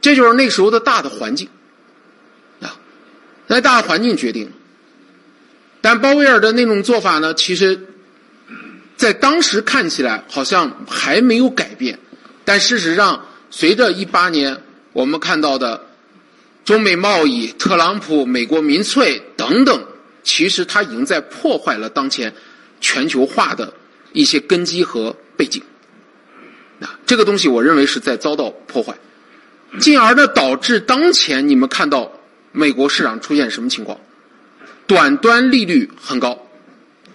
[0.00, 1.48] 这就是那时候的大的环境，
[2.60, 2.76] 啊，
[3.46, 4.50] 那大的环境决定。
[5.80, 7.86] 但鲍威尔的那种做法呢，其实，
[8.96, 11.98] 在当时看起来好像还没有改变，
[12.44, 15.86] 但事实上，随着一八年我们看到的
[16.64, 19.84] 中美贸易、特朗普、美国民粹等等，
[20.22, 22.32] 其实他已经在破坏了当前
[22.80, 23.72] 全球化的
[24.12, 25.62] 一些根基和背景。
[26.80, 28.94] 啊，这个东西我认为是在遭到破坏，
[29.78, 32.12] 进而呢导致当前你们看到
[32.50, 33.98] 美国市场出现什么情况？
[34.86, 36.46] 短端利率很高，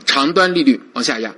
[0.05, 1.35] 长端利率往下压，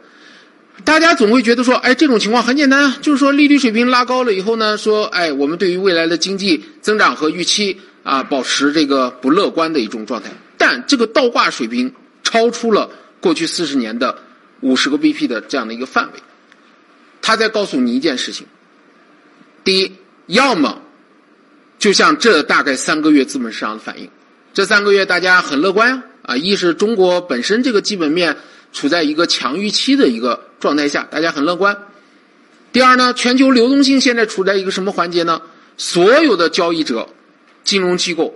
[0.85, 10.29] 大家总会觉得说，哎，这种情况很简单啊，就是说利率水平拉高了以后呢，说，哎，我们对于未来的经济增长和预期啊，保持这个不乐观的一种状态。
[10.57, 11.91] 但这个倒挂水平
[12.23, 14.17] 超出了过去四十年的
[14.61, 16.19] 五十个 BP 的这样的一个范围，
[17.21, 18.47] 他在告诉你一件事情：
[19.63, 19.91] 第一，
[20.27, 20.81] 要么
[21.77, 24.09] 就像这大概三个月资本市场的反应，
[24.53, 26.03] 这三个月大家很乐观呀。
[26.23, 28.37] 啊，一是中国本身这个基本面
[28.71, 31.75] 处在一个强预期的一个状态下，大家很乐观。
[32.71, 35.41] 第二呢，全球流动性现在处在一个什么环节呢？
[35.75, 37.07] 所有的交易者、
[37.63, 38.35] 金融机构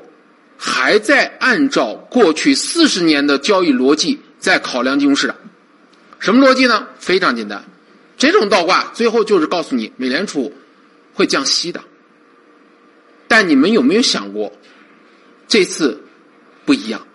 [0.58, 5.36] 还在按照过去四十年的交易逻辑在考量金融市场。
[6.24, 6.88] 什么逻辑呢？
[7.00, 7.62] 非常简单，
[8.18, 10.54] 这种倒挂最后就是告诉你，美联储
[11.14, 11.84] 会降息的。
[13.28, 14.54] 但你们有没有想过，
[15.50, 16.02] 这次
[16.64, 17.06] 不一样？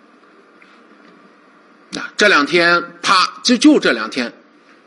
[1.95, 4.31] 啊，这两天啪，就就这两天，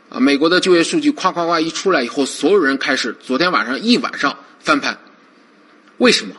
[0.07, 4.97] 啊，美国的就业数据夸夸夸一出来以后，所有人开始昨天晚上一晚上翻盘。
[5.97, 6.33] 为什么？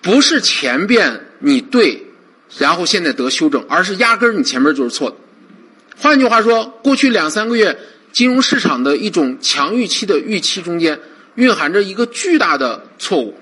[0.00, 2.06] 不是前边你对，
[2.56, 5.16] 然后现在得修正，而是压根儿你前面就是错的。
[6.00, 7.76] 换句话说，过去两三个月
[8.12, 10.98] 金融市场的一种强预期的预期中间，
[11.34, 13.36] 蕴含着一个巨大的错误，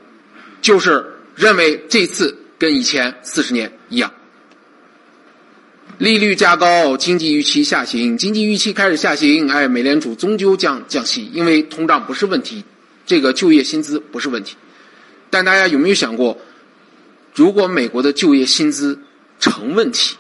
[0.63, 4.11] 就是认为这次跟以前四十年一样。
[5.99, 12.65] 利率加高，经济预期下行，经济预期开始下行，哎，美联储终究将降息，因为通胀不是问题，
[13.07, 14.57] 这个就业薪资不是问题。
[15.31, 16.39] 但大家有没有想过，
[17.35, 18.99] 如果美国的就业薪资
[19.39, 20.17] 成问题，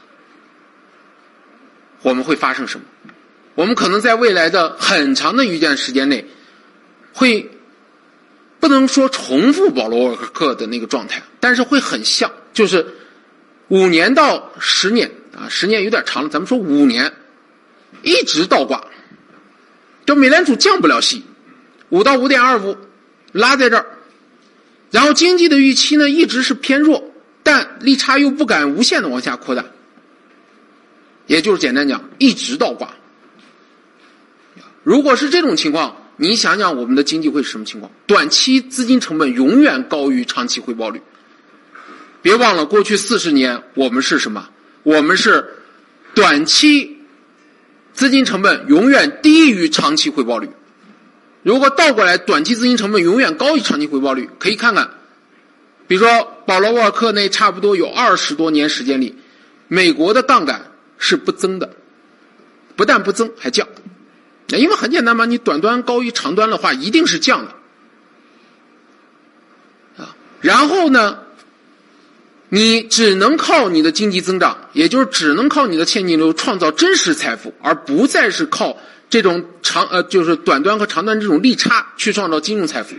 [2.02, 2.86] 我们会发生什么？
[3.54, 6.26] 我们可能在未来的很长的一段时间内，
[7.12, 7.50] 会
[8.60, 12.86] 不能说重复保罗沃克的那个状态，但是会很像，就是
[13.68, 15.10] 五年到十年。
[15.38, 17.12] 啊，十年有点长了，咱们说五年，
[18.00, 18.82] 一直倒挂，
[20.06, 21.24] 就美联储降不了息，
[21.90, 22.74] 五到五点二五，
[23.32, 23.84] 拉在这儿，
[24.90, 29.62] 然后经济的预期呢一直是偏弱，但利差又不敢无限的往下扩大，
[31.26, 32.90] 也就是简单讲，一直倒挂。
[34.82, 37.90] 如果是这种情况，你想想我们的经济会是什么情况？
[38.06, 41.02] 短期资金成本永远高于长期回报率。
[42.22, 44.48] 别忘了，过去四十年我们是什么？
[44.82, 45.56] 我们是
[46.14, 46.98] 短期
[47.92, 50.48] 资金成本永远低于长期回报率。
[51.42, 54.90] 如果倒过来，短期资金成本永远高于长期回报率，可以看看，
[55.86, 59.16] 比如说保罗沃尔克那差不多有二十多年时间里，
[59.68, 61.70] 美国的杠杆是不增的，
[62.76, 63.66] 不但不增还降。
[64.48, 67.54] 因为很简单嘛，你短端高于长端的话，一定是降的
[70.02, 70.16] 啊。
[70.40, 71.18] 然后呢？
[72.48, 78.78] 你只能靠你的经济增长，也就是只能靠你的现金流创造真实财富，而不再是靠
[79.10, 82.94] 这种长呃就是短端和长端这种利差去创造金融财富，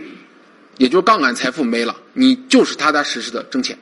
[0.76, 3.78] 也就是杠杆财富没了，你就是踏踏实实的挣钱。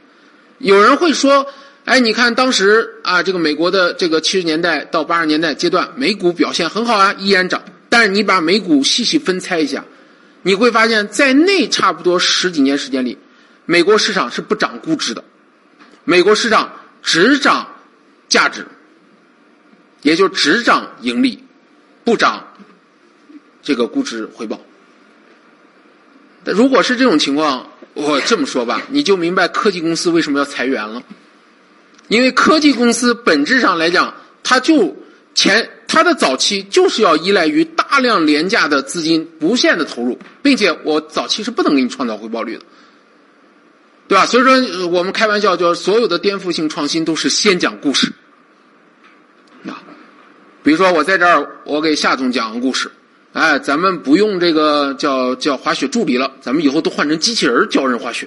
[0.59, 1.45] 有人会说，
[1.87, 7.63] 哎，你看当时啊，这个美国的这个七十年代到八十年代阶段，美股表现很好啊，依然涨。
[7.89, 9.85] 但是你把美股细细分拆一下，
[10.43, 13.17] 你会发现在那差不多十几年时间里，
[13.67, 15.23] 美国市场是不涨估值的，
[16.03, 16.73] 美国市场
[17.05, 17.69] 只涨
[18.29, 18.67] 价值，
[20.03, 21.45] 也就只涨盈利，
[22.03, 22.49] 不涨
[23.63, 24.61] 这个估值回报。
[26.45, 31.01] 如果是这种情况，我这么说吧，你就明白科技公司为什么要裁员了，
[32.09, 34.97] 因为科技公司本质上来讲，它就
[35.35, 42.63] 前它的早期就是要依赖于大量廉价的资金不限的投入，并且我早期是不能给你创造回报率的，
[44.09, 44.25] 对吧？
[44.27, 48.13] 所以说我们开玩笑，就是所有的颠覆性创新都是先讲故事，
[49.67, 49.83] 啊，
[50.63, 52.91] 比如说我在这儿，我给夏总讲个故事。
[53.33, 58.27] 哎，咱们不用这个叫叫滑雪助理了，咱们以后都换成机器人教人滑雪。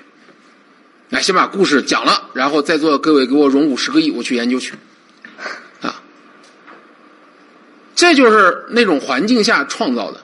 [1.09, 4.75] 来，先把故事讲了，然后在座各位给我融五十个亿，我去研究去。
[5.81, 6.03] 啊，
[7.95, 10.23] 这就是那种环境下创造的。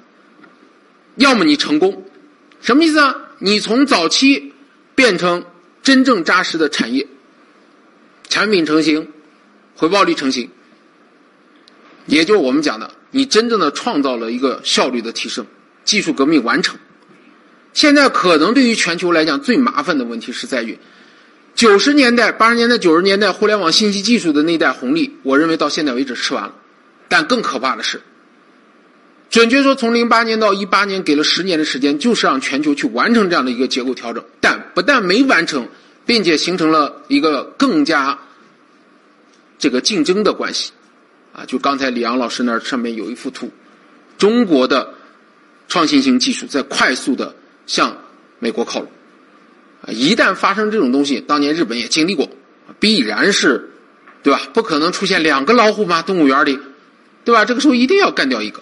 [1.15, 2.05] 要么你成功，
[2.61, 3.15] 什么意思啊？
[3.39, 4.53] 你从早期
[4.93, 5.45] 变成
[5.81, 7.07] 真正扎实的产业，
[8.29, 9.11] 产品成型，
[9.75, 10.51] 回报率成型，
[12.05, 12.91] 也就我们讲的。
[13.09, 15.47] 你真正的创造了一个效率的提升，
[15.83, 16.77] 技术革命完成。
[17.75, 20.79] 现在可能对于全球来讲最麻烦的问题是在于，
[21.53, 26.55] 九十年代、八十年代、九十年代互联网信息技术的那代红利，我认为到现在为止吃完了。
[27.09, 28.01] 但更可怕的是，
[29.29, 34.23] 准确说，从零八年到一八年给了十年的时间，就是让全球去完成这样的一个结构调整。
[34.39, 35.67] 但不但没完成，
[36.05, 38.17] 并且形成了一个更加
[39.59, 40.71] 这个竞争的关系。
[41.33, 43.51] 啊，就刚才李阳老师那儿上面有一幅图，
[44.17, 44.93] 中国的
[45.67, 47.97] 创新型技术在快速的向
[48.39, 48.89] 美国靠拢。
[49.81, 52.29] 啊，一旦发生这种东西，当年日本也经历过，
[52.79, 53.69] 必然是，
[54.23, 54.41] 对吧？
[54.53, 56.59] 不可能出现两个老虎嘛，动物园里，
[57.23, 57.45] 对吧？
[57.45, 58.61] 这个时候一定要干掉一个。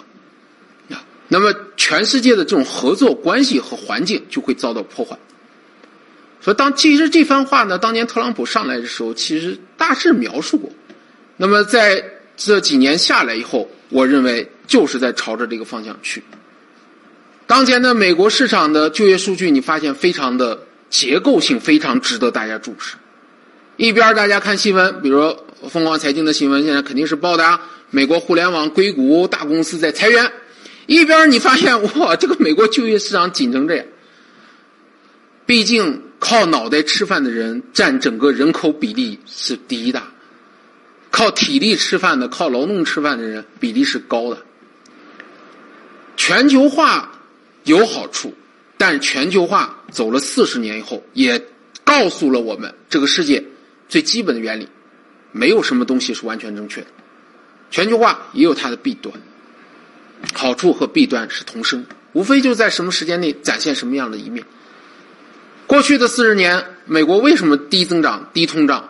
[1.30, 5.18] 那么全世界的这种合作关系和环境就会遭到破坏。
[6.42, 10.70] 所以，当其实这番话呢，当年特朗普上来的时候，其实大致描述过。
[11.38, 12.04] 那么在
[12.38, 16.22] 这几年下来以后，我认为就是在朝着这个方向去。
[17.46, 22.96] 当前的美国市场的就业数据，你发现非常的结构性，非常值得大家注视。
[23.78, 30.26] 一边大家看新闻，比如说疯狂财经的新闻，现在肯定是报答美国互联网硅谷大公司在裁员；
[30.86, 33.86] 一边你发现哇，这个美国就业市场紧成这样。
[35.46, 40.04] 毕竟靠脑袋吃饭的人占整个人口比例是第一大。
[41.12, 44.42] 靠体力吃饭的、靠劳动吃饭的人比例是高的。
[46.16, 47.12] 全球化
[47.64, 48.34] 有好处，
[48.78, 51.42] 但全球化走了四十年以后，也
[51.84, 53.44] 告诉了我们这个世界
[53.88, 54.68] 最基本的原理：
[55.32, 56.88] 没有什么东西是完全正确的。
[57.72, 59.14] 全球化也有它的弊端，
[60.34, 64.46] 好处和弊端是同生，无非就在什么时间内展现什么样的一面。
[65.66, 68.90] 过去的四十年，美国为什么低增长、低通胀？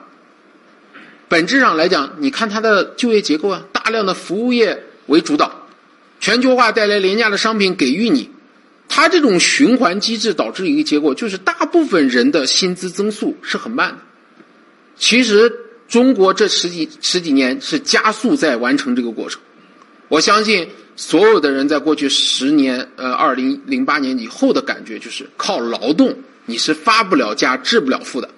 [1.29, 5.67] 本质上来讲，你看它的就业结构啊，大量的服务业为主导，
[6.19, 8.29] 全球化带来廉价的商品给予你，
[8.95, 13.97] 它这种循环机制导致一个结果，就是大部分人的薪资增速是很慢的。
[14.95, 15.51] 其实
[15.87, 19.41] 中国这十几十几年是加速在完成这个过程。
[20.09, 28.29] 我相信所有的人在过去十年，呃，二零零八年以后的感觉就是靠劳动你是发不了家、致不了富的。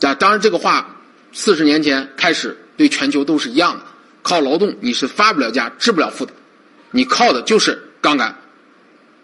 [0.00, 0.96] 啊，当然这个话。
[1.32, 3.84] 四十年前开始，对全球都是一样的，
[4.20, 6.32] 靠劳动你是发不了家、致不了富的，
[6.90, 8.36] 你靠的就是杠杆、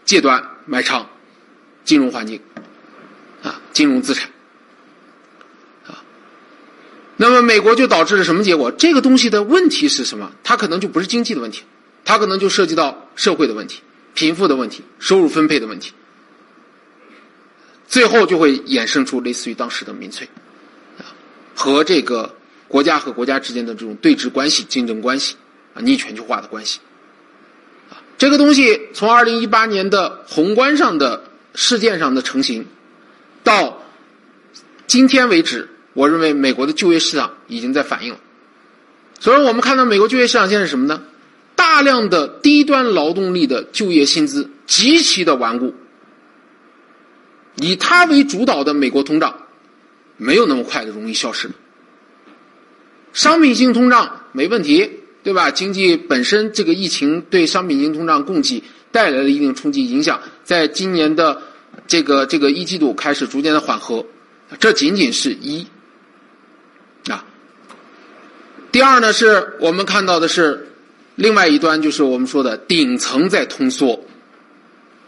[0.07, 1.07] 借端、买仓、
[1.85, 2.41] 金融环境，
[3.43, 4.31] 啊，金融资产，
[5.87, 6.03] 啊，
[7.17, 8.71] 那么美国就导致了什么结果？
[8.71, 10.33] 这个东西的问题是什么？
[10.43, 11.65] 它可能就不是经济的问题，
[12.05, 13.83] 它可能就涉及到社会的问题、
[14.15, 15.93] 贫富的问题、收入分配的问题，
[17.87, 20.27] 最后就会衍生出类似于当时的民粹。
[20.99, 21.05] 啊
[21.55, 22.37] 和这个
[22.69, 25.37] 国家和国家之间的这种对峙关系、竞争关系
[25.75, 26.81] 啊，逆全球化的关系，
[28.19, 32.67] 这个东西从二零一八年的宏观上的事件上的成型，
[33.45, 33.83] 到
[34.87, 38.21] 今天为止，我认为美国的就业市场已经在反映了。
[39.19, 41.03] 所以我们看到美国就业市场现在是什么呢？
[41.55, 45.75] 大量的低端劳动力的就业薪资极其的顽固，
[47.57, 49.43] 以它为主导的美国通胀。
[50.19, 51.51] 没有那么快的容易消失。
[53.13, 55.51] 商品性通胀没问题，对吧？
[55.51, 58.63] 经济本身这个疫情对商品型通胀供给
[58.93, 61.43] 带来了一定冲击影响，在今年的
[61.89, 64.07] 这个这个一季度开始逐渐的缓和，
[64.61, 65.67] 这仅仅是一
[67.09, 67.25] 啊。
[68.71, 70.69] 第二呢，是我们看到的是
[71.17, 74.05] 另外一端，就是我们说的顶层在通缩，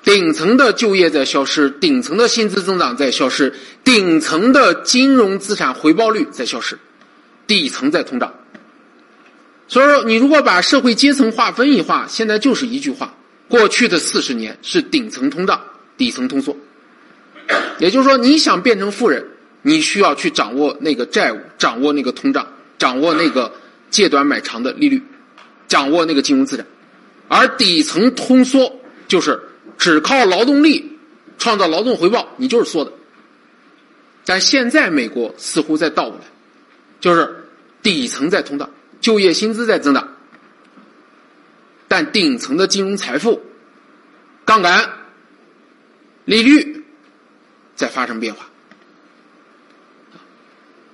[0.02, 3.54] 顶层的就业在消失，顶层的薪资增长在消失，
[3.84, 6.76] 顶层的金融资产回报率在消失，
[7.46, 8.34] 底层在通胀。
[9.68, 13.14] 所以说，你如果把社会阶层划分一划，现在就是一句话：
[13.48, 15.62] 过去的四十年是顶层通胀，
[15.98, 16.56] 底层通缩。
[17.78, 19.24] 也就是说，你想变成富人，
[19.60, 22.46] 你需要去掌握那个债务，掌握那个通胀，
[22.78, 23.52] 掌握那个
[23.90, 25.02] 借短买长的利率，
[25.66, 26.64] 掌握那个金融资产。
[27.28, 28.74] 而底层通缩
[29.06, 29.38] 就是
[29.76, 30.98] 只靠劳动力
[31.36, 32.92] 创造劳动回报，你就是缩的。
[34.24, 36.24] 但现在美国似乎在倒过来，
[37.00, 37.44] 就是
[37.82, 38.68] 底层在通胀。
[39.00, 40.16] 就业薪资在增长，
[41.86, 43.42] 但顶层的金融财富、
[44.44, 44.90] 杠杆、
[46.24, 46.84] 利率
[47.76, 48.48] 在发生变化。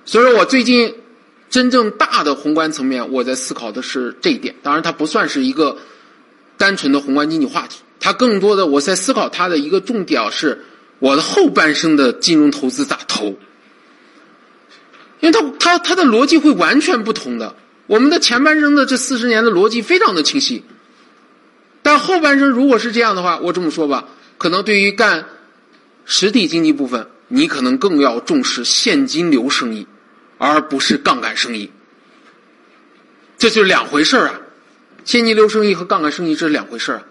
[0.05, 0.95] 所以说我最近
[1.49, 4.55] 真正大的宏观层面，我在思考的是这一点。
[4.61, 5.77] 当然，它不算是一个
[6.57, 10.63] 单纯的宏观经济话题，它更多的我在思考它的一个重点是
[10.99, 13.35] 我的后半生的金融投资咋投，
[15.21, 17.55] 因为它它它的逻辑会完全不同的。
[17.87, 20.63] 我们的前半生的这四十年的逻辑非常的清晰，
[21.83, 24.05] 但后半生如果是这样的话，我这么说吧，
[24.37, 25.25] 可能对于干
[26.05, 29.87] 实体经济部分，你可能更要重视现金流生意，
[30.37, 31.71] 而不是杠杆生意，
[33.37, 34.41] 这就是两回事啊！
[35.03, 37.03] 现金流生意和杠杆生意这是两回事啊。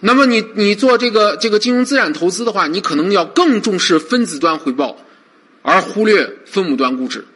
[0.00, 4.96] 那么你你做这个这个金融资产投资的话，你可能要更重视分子端回报，
[5.60, 7.26] 而忽略分母端估值。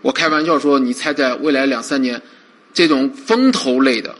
[0.00, 2.22] 我开玩笑说，你猜在未来两三年，
[2.72, 4.14] 这种风投类的，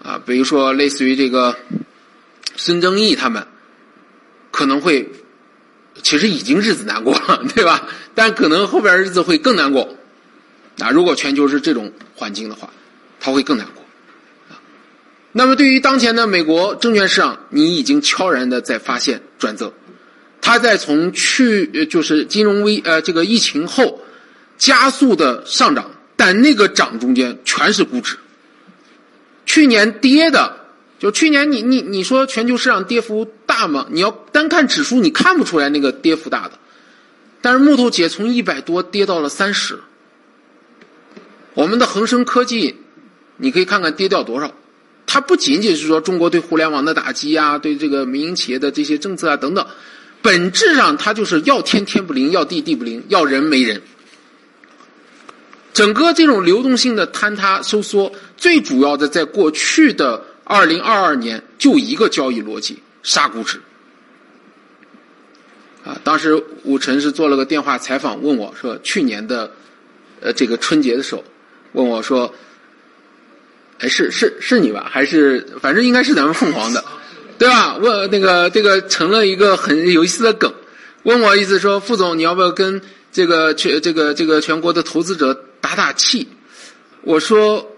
[0.00, 1.56] 啊，比如说类似于这个
[2.54, 3.44] 孙正义他们，
[4.52, 5.10] 可能会，
[6.02, 7.88] 其实已经日子难过了， 对吧？
[8.14, 9.96] 但可能后边日子会更难过。
[10.78, 12.70] 啊，如果全球是这种环境的话，
[13.18, 13.84] 他会更难过。
[15.32, 19.72] 那么对于当前的美国证券市场，你已经悄然的在发现转折，
[20.40, 23.98] 它在从去就是金融危呃这个疫情后。
[24.62, 28.16] 加速的上涨，但那个涨中间全是估值。
[29.44, 30.56] 去年跌的，
[31.00, 33.88] 就去年你你你说全球市场跌幅大吗？
[33.90, 36.52] 你要单看指数，你看不出来那个跌幅大的。
[37.40, 39.80] 但是木头姐从一百多跌到了三十，
[41.54, 42.76] 我们的恒生科技，
[43.38, 44.54] 你可以看看跌掉多少。
[45.08, 49.66] 它不仅仅是说中国对互联网的打击啊，对这个民营企业的这些政策啊等等，
[50.22, 53.82] 本质上它就是要天天不灵，要地地不灵，要人没人。
[55.72, 63.60] 整个这种流动性的坍塌收缩，最主要的在过去的二零二二年就一个交易逻辑：杀估值。
[65.84, 69.50] 啊，当时武晨是做了个电话采访，问我说：“去年的
[70.20, 71.24] 呃这个春节的时候，
[71.72, 72.32] 问我说，
[73.80, 74.86] 哎，是是是你吧？
[74.88, 76.84] 还是反正应该是咱们凤凰的，
[77.36, 77.76] 对吧？
[77.78, 80.54] 问那个这个成了一个很有意思的梗，
[81.02, 82.80] 问我意思说，副总你要不要跟
[83.12, 86.26] 这个全这个这个全国的投资者？”打打气，
[87.02, 87.70] 我说，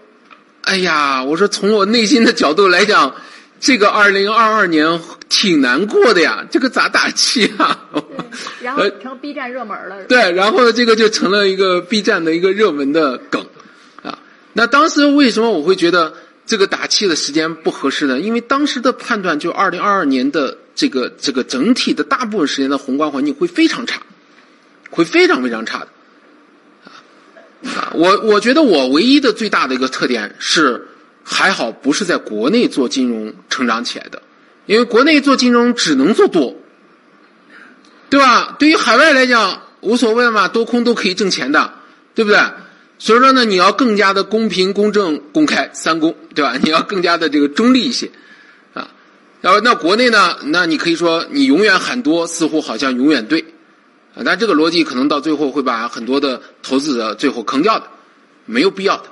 [0.63, 3.15] 哎呀，我说从我内心的角度来讲，
[3.59, 7.87] 这个二零二二年挺难过的呀，这个咋打气啊？
[8.59, 10.03] 然后成 B 站热门了。
[10.05, 13.45] 对，然后这个就成了一个 B 站的一个热门的梗
[14.01, 14.17] 啊。
[14.53, 16.15] 那当时为什么我会觉得
[16.47, 18.19] 这个打气的时间不合适呢？
[18.19, 24.01] 因为当时的判断就二零二二年的这个这个整体的大部分时间的宏观环境会非常差，
[24.95, 25.87] 会非常非常差的。
[27.69, 30.87] 啊，我我觉得我唯一的最大的一个特点是，
[31.23, 34.21] 还好不是在国内做金融成长起来的，
[34.67, 36.55] 因为国内做金融只能做多，
[38.09, 38.55] 对吧？
[38.59, 41.73] 对于海外来讲无所谓嘛，多空都可以挣钱的，
[42.13, 42.39] 对不对？
[42.99, 46.55] 所以说呢，你要更加的公平、公正、公开三公，对吧？
[46.61, 48.11] 你要更加的这个中立一些，
[48.75, 48.87] 啊，
[49.41, 53.43] 然后那国内呢，那你可以说你永远喊多，似乎好像永远对。
[54.15, 57.85] 啊，但这个逻辑可能到最后会把很多的投资者最后坑掉的，
[58.45, 59.03] 没有必要的。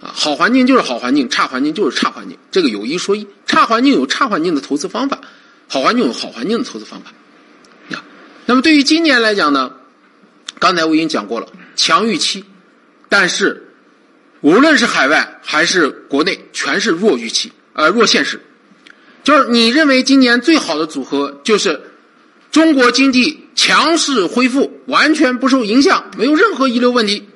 [0.00, 5.20] 啊，好环境就是好环境，差环境就是差环境，这个有一说一，差环境有差环境的投资方法，
[5.66, 7.10] 好环境有好环境的投资方法。
[7.88, 8.00] 呀，
[8.46, 9.72] 那么对于今年来讲呢，
[10.60, 12.44] 刚才我已经讲过了，强预期，
[13.08, 13.72] 但是
[14.40, 18.40] 无论是海外还是国内，全是弱预期，呃，弱现实。
[19.24, 21.90] 就是你认为今年最好的组合就是
[22.52, 23.47] 中国经济。
[23.58, 27.28] 强势恢复，完全不受影响，没有任何遗留问题。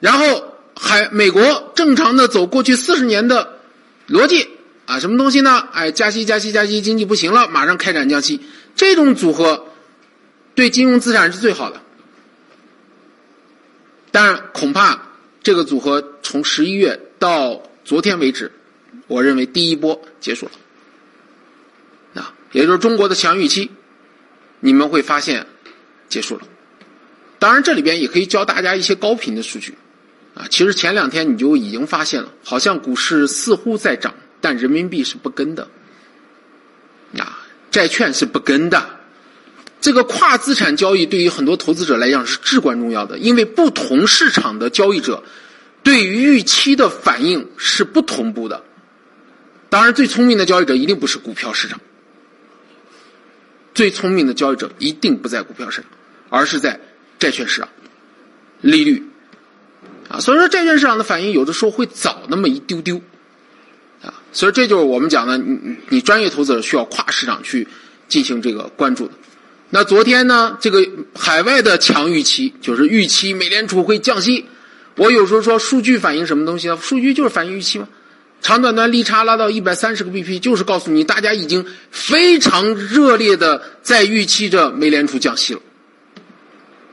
[0.00, 3.60] 然后还美国正常的走过去四十年的
[4.08, 4.48] 逻辑
[4.86, 5.68] 啊，什么东西呢？
[5.72, 8.40] 哎，加息加息加息，经济不行了，马上开展降息，
[8.74, 9.66] 这种组合
[10.54, 11.82] 对金融资产是最好的。
[14.10, 15.02] 但恐怕
[15.42, 18.50] 这个组合从十一月到昨天为止，
[19.08, 23.70] 我认为第一波结束了，啊，也就是中国的强预期，
[24.60, 25.46] 你们会发现
[26.08, 26.42] 结束了。
[27.38, 29.74] 当然，这里边也可以教大家一些高频的数据，
[30.34, 35.66] 啊，其实前两天你就已经发现了，好像股市似乎在涨，但人民币是不跟的，
[37.18, 37.38] 啊，
[37.70, 39.00] 债券是不跟的。
[39.80, 45.24] 这个跨资产交易对于很多投资者来讲是至关重要的，因为不同市场的交易者
[45.82, 48.62] 对于预期的反应是不同步的。
[49.70, 51.80] 当然，最聪明的交易者一定不是股票市场，
[53.74, 55.90] 最聪明的交易者一定不在股票市场，
[56.28, 56.80] 而是在
[57.18, 57.68] 债券市场、
[58.60, 59.02] 利率
[60.08, 60.20] 啊。
[60.20, 63.00] 所以说，债券市场的反应有的时候会早那么一丢丢
[64.02, 64.14] 啊。
[64.32, 67.66] 所以这就是我们讲的，你你专业投资者需要跨市场去
[68.08, 69.12] 进行这个关注的。
[69.70, 70.58] 那昨天呢？
[70.60, 74.46] 这个海外的强预期就是预期美联储会降息。
[74.96, 76.76] 我有时候说数据反映什么东西呢？
[76.76, 77.88] 数据就是反映预期嘛。
[78.40, 85.60] 长短端利差拉到一百三十个 BP，就是告诉你大家已经非常热烈的在预期着美联储降息了。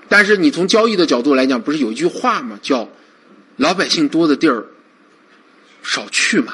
[0.09, 2.59] 但是你从交易的角度来讲，不是有一句话吗？
[2.61, 2.89] 叫
[3.57, 4.65] “老百姓多的地儿
[5.83, 6.53] 少去”嘛。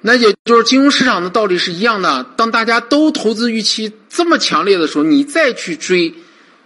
[0.00, 2.24] 那也就是金融市场的道理是一样的。
[2.36, 6.14] 当大家都投资预期这么强烈的时候，你再去追，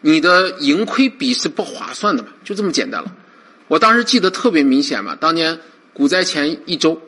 [0.03, 2.29] 你的盈亏比是不划算的嘛？
[2.45, 3.13] 就这么简单了。
[3.69, 5.59] 我当时记得特别明显嘛，当年
[5.95, 7.01] 股灾前一周，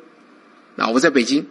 [0.76, 1.46] 啊，我在北京，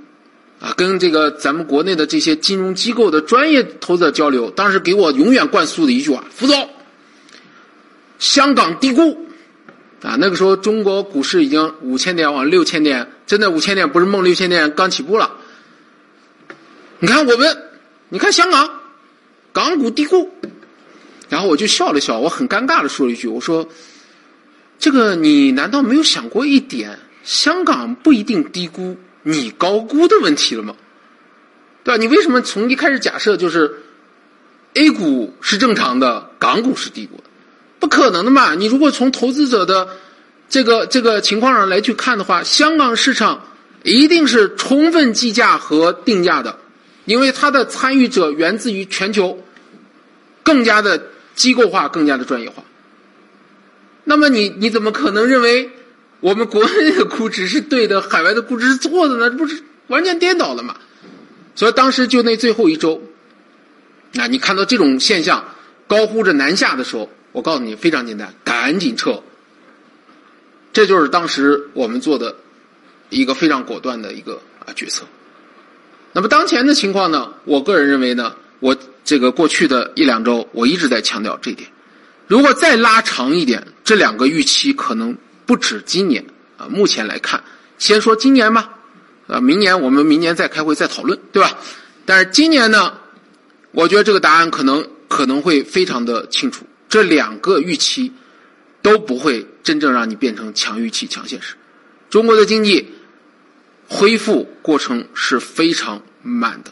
[0.60, 6.70] 啊，跟这个咱们国内的这些金融机构的专业投资者交流，当时给我永远灌输的一句话：副总，
[8.20, 9.20] 香港低估。
[10.02, 15.38] 啊，那个时候中国股市已经五千点往六千点，真的五千点不是梦，六千点刚起步了。
[17.00, 17.58] 你看我们，
[18.10, 18.70] 你看香港，
[19.54, 20.30] 港股低估，
[21.30, 23.66] 然后我就笑了笑，我很尴尬的说了一句，我说
[24.78, 30.76] ：“这个你难道没有想过一点，香港不一定低估，你高估的问题了吗？
[31.84, 31.98] 对吧？
[31.98, 33.82] 你为什么从一开始假设就是
[34.76, 37.24] A 股是正常的，港股是低估的？”
[37.80, 38.56] 不可能的嘛！
[38.56, 39.90] 你如果从投资者的
[40.48, 43.46] 这个这个情况上来去看的话，香港市场
[43.84, 46.58] 一定是充分计价和定价的，
[47.04, 49.38] 因为它的参与者源自于全球，
[50.44, 52.64] 更加的机构化，更加的专业化。
[54.06, 55.70] 那么你你怎么可能认为
[56.24, 59.30] 我们国内的估值是对的，海外的估值是错的呢？
[59.30, 60.78] 这不是完全颠倒了嘛？
[61.54, 63.02] 所以当时就那最后一周，
[64.14, 65.44] 那你看到这种现象
[65.86, 67.10] 高呼着南下的时候。
[67.34, 69.24] 我告诉你，非常简单，赶紧撤。
[70.72, 72.36] 这就是当时我们做的
[73.10, 75.04] 一个非常果断的一个啊决策。
[76.12, 77.34] 那么当前的情况呢？
[77.46, 81.68] 我个人认为呢，我这个过去的一两周，我一直在强调这一点。
[82.28, 86.26] 如果再拉长一点，这两个预期可能不止今年
[86.58, 86.68] 啊。
[86.70, 87.44] 目前来看，
[87.78, 88.78] 先说今年吧，
[89.28, 91.58] 啊，明年我们明年再开会再讨论，对吧？
[92.06, 92.98] 但是今年呢，
[93.72, 96.66] 我觉得这个答案可能可能会非常的清楚。
[96.89, 98.12] 这两个预期
[98.82, 101.56] 都不会真正让你变成强预期、强现实。
[102.10, 102.94] 中国的经济
[103.88, 106.72] 恢复过程是非常慢的，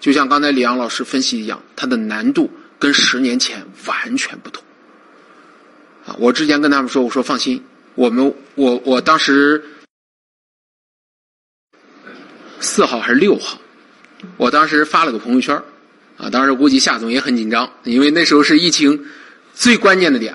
[0.00, 4.62] 就像刚才李阳老师分析一样，它的难度跟十年前完全不同。
[6.06, 7.64] 啊，我之前跟他们说，我说放心，
[7.94, 9.62] 我们我我当时
[12.60, 13.58] 四号还是六号，
[14.36, 15.54] 我当时发了个朋友圈
[16.16, 19.06] 啊，当时估计夏总也很紧张，因为那时候是疫情。
[19.56, 20.34] 最关键的点，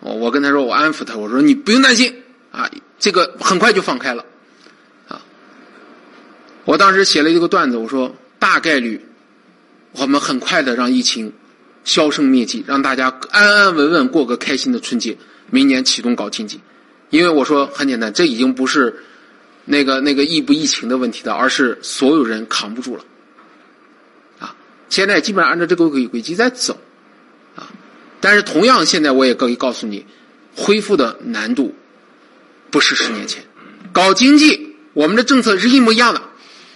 [0.00, 2.68] 我我跟他说，我安抚他，我说你不用担心啊，
[2.98, 4.24] 这个很快就放开了，
[5.06, 5.22] 啊，
[6.64, 9.00] 我当时写了一个段子，我说大概率
[9.92, 11.32] 我们很快的让疫情
[11.84, 15.16] 销声灭迹，让大家安安稳稳过个开心的春节，
[15.48, 16.60] 明年启动搞经济，
[17.12, 19.04] 因为我说很简单，这已经不是
[19.66, 23.04] 那个那个疫不疫情的问题了，而是所有人扛不住了，
[24.38, 24.56] 啊，
[24.88, 26.80] 现在基本上按照这个轨轨迹在走。
[27.54, 27.68] 啊
[28.18, 30.06] 但是同样，现在我也可以告诉你，
[30.56, 31.74] 恢复的难度
[32.70, 33.44] 不是十年前。
[33.92, 36.22] 搞经济，我们的政策是一模一样的，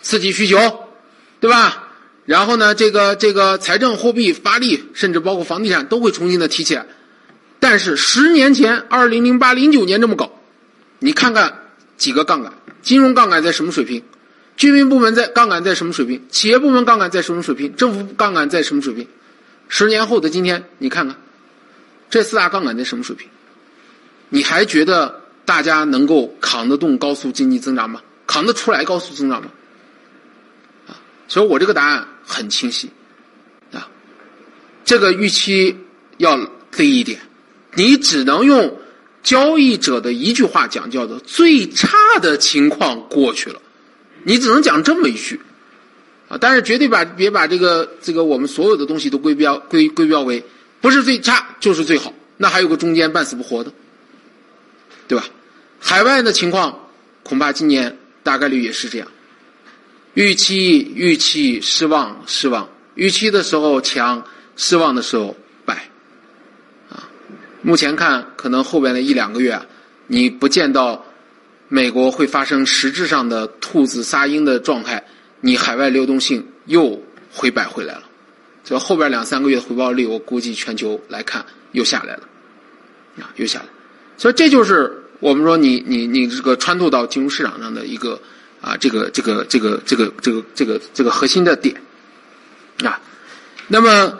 [0.02, 0.58] 刺激需求，
[1.40, 1.88] 对吧？
[2.26, 6.84] 然后呢，这个这个财政货币发力，甚至包括房地产都会重新的提起来。
[7.58, 10.30] 但是十年前，二零零八零九年这么搞，
[10.98, 11.62] 你看看
[11.96, 12.52] 几个杠杆，
[12.82, 14.02] 金融杠杆在什么水平？
[14.56, 16.22] 居民部门在杠杆在什么水平？
[16.30, 17.74] 企业部门杠杆在什么水平？
[17.76, 19.06] 政府杠杆在什么水平？
[19.68, 21.16] 十年后的今天，你看看。
[22.08, 23.28] 这四大杠杆在什么水平？
[24.28, 28.00] 你还觉得大家能够扛得动高速经济增长吗？
[28.26, 29.50] 扛得出来高速增长吗？
[30.88, 30.98] 啊，
[31.28, 32.90] 所以我这个答案很清晰，
[33.72, 33.88] 啊，
[34.84, 35.76] 这个预期
[36.16, 36.38] 要
[36.72, 37.20] 低一点，
[37.76, 38.76] 你只能用
[39.22, 43.60] 交易者的一句话讲，叫做最差的情况过去了，
[44.24, 45.40] 你只能讲这么一句，
[46.28, 50.42] 啊，但是绝对把别把这个这个我们所有的东西都归标归归标为
[50.80, 53.72] 不是最差就是最好，那还有个中间半死不活的。
[55.08, 55.24] 对吧？
[55.78, 56.88] 海外的情况
[57.22, 59.06] 恐怕今年大概率也是这样。
[60.14, 64.24] 预期预期失望失望，预期的时候强，
[64.56, 65.36] 失望的时候。
[67.66, 69.60] 目前看可能后边的一两个月，
[70.06, 71.04] 你不见到
[71.66, 75.02] 美国会发生实质上的兔子撒鹰的状态，
[75.40, 77.02] 你海外流动性又
[77.32, 78.04] 回摆回来了。
[78.62, 82.22] 这后边两三个月的回报率，我估计全球来看又下来了，
[83.18, 83.64] 啊，又下来。
[84.16, 88.20] 所以这就是我们说你你你这个穿透到金融市场上的一个
[88.60, 91.74] 啊这个这个这个这个这个这个这个核心的点
[92.84, 93.00] 啊，
[93.66, 94.16] 那么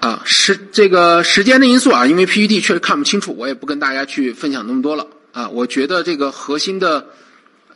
[0.00, 5.48] 啊时这个时间的因素啊，因为 PPT 确实看不清楚，我也不跟大家去分享那么多了啊。
[5.48, 7.06] 我觉得这个核心的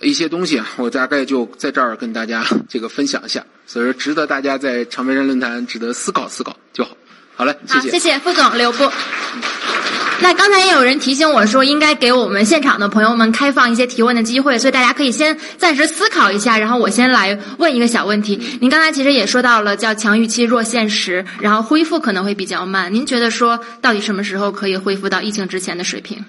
[0.01, 6.97] 一些东西啊，我大概就在这儿跟大家 这个分享一下，所以说值得大家在长白山论坛值得思考思考就好。
[7.35, 7.91] 好嘞，谢谢。
[7.91, 8.93] 谢谢副总刘波。
[10.23, 18.41] 那刚才也有人提醒我说，应该给我们现场的朋友们开放一些提问的机会，所以大家可以先暂时思考一下，然后我先来问一个小问题。
[18.61, 22.95] 您刚才其实也说到了叫强预期弱现实，然后恢复可能会比较慢。
[22.95, 26.25] 您觉得说到底什么时候可以恢复到疫情之前的水平？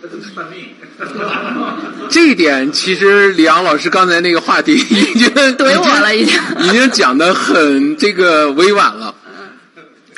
[2.08, 9.12] 这一点其实李阳老师刚才那个话题已经怼我了，已经 已经讲的很这个委婉了。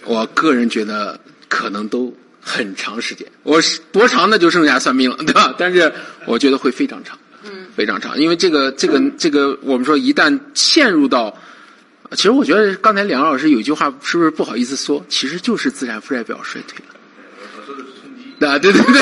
[0.04, 2.14] 我个人觉得可能都。
[2.50, 5.54] 很长时间，我是多长那就剩下算命了， 对吧？
[5.56, 5.92] 但是
[6.26, 11.32] 我觉得会非常长，嗯，非常长，因为这个这个这个，我们说一旦陷入到，
[12.12, 15.04] 其实我觉得刚才梁老师有一句话是不是不好意思说？
[15.08, 16.94] 其实就是资产负债表衰退了。
[17.38, 18.44] 我说的是冲击。
[18.44, 19.00] 啊，对对对，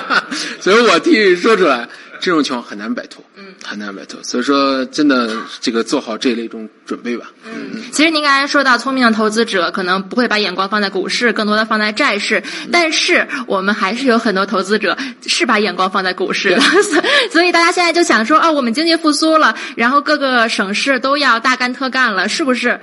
[0.62, 1.86] 所以我替你说出来。
[2.20, 4.22] 这种情况很难摆脱，嗯，很难摆脱。
[4.22, 7.30] 所以说，真的这个做好这一类种准备吧。
[7.44, 12.42] 嗯，其实您刚才说到，聪明的投资者可能不会把眼光放在股市，更多的放在债市。
[12.70, 14.96] 但是我们还是有很多投资者
[15.26, 16.60] 是把眼光放在股市的。
[17.30, 22.80] 所以大家现在就想说，哦，我们经济复苏了，然后各个省市都要大干特干了，是不是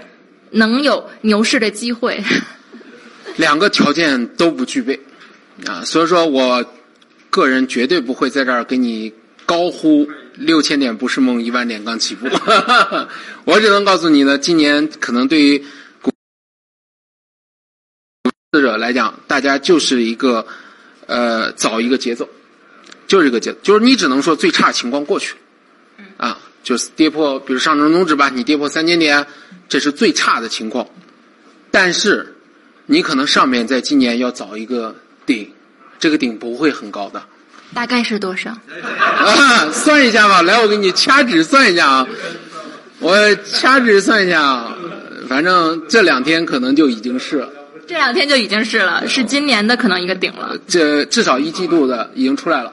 [0.52, 2.24] 能有牛市的机会？
[3.38, 5.00] 两个条件都不具备
[5.68, 6.66] 啊，所以说我
[7.30, 9.14] 个人绝对不会在这儿给你。
[9.46, 12.28] 高呼六千点不是梦，一万点刚起步。
[13.46, 15.60] 我只能告诉你呢，今年可能对于
[16.02, 16.12] 股
[18.24, 20.46] 投资者来讲，大家就是一个
[21.06, 22.28] 呃找一个节奏，
[23.08, 25.36] 就是一个节奏，就是你只能说最差情况过去
[26.18, 29.28] 啊，就是跌破，比如上证综指吧，你跌破三千点，
[29.70, 30.88] 这是最差的情况。
[31.72, 32.36] 但是
[32.86, 35.54] 你可能上面在今年要找一个顶，
[36.00, 37.24] 这个顶不会很高的。
[37.76, 38.50] 大概是多少？
[38.50, 42.08] 啊，算一下吧，来，我给你掐指算一下啊，
[43.00, 44.76] 我掐指算一下啊，
[45.28, 47.50] 反正这两天可能就已经是了。
[47.86, 50.58] 这两天就已经是了，是今年的可能一个顶了。
[50.68, 52.72] 这至少一季度的已经出来了，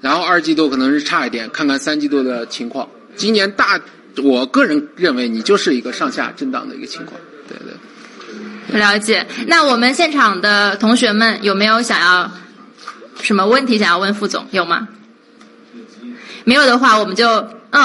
[0.00, 2.88] 然后二季度可能是差一点，看看三季度的情况。
[3.14, 3.80] 今年大，
[4.24, 8.80] 我个人认为你就是一个上下震荡的一个情况，对对。
[8.80, 9.24] 了解。
[9.46, 12.30] 那我们现场的同学们有没有想要？
[13.20, 14.88] 什么问题想要问副总有吗？
[16.44, 17.28] 没有的话，我们就
[17.70, 17.82] 嗯。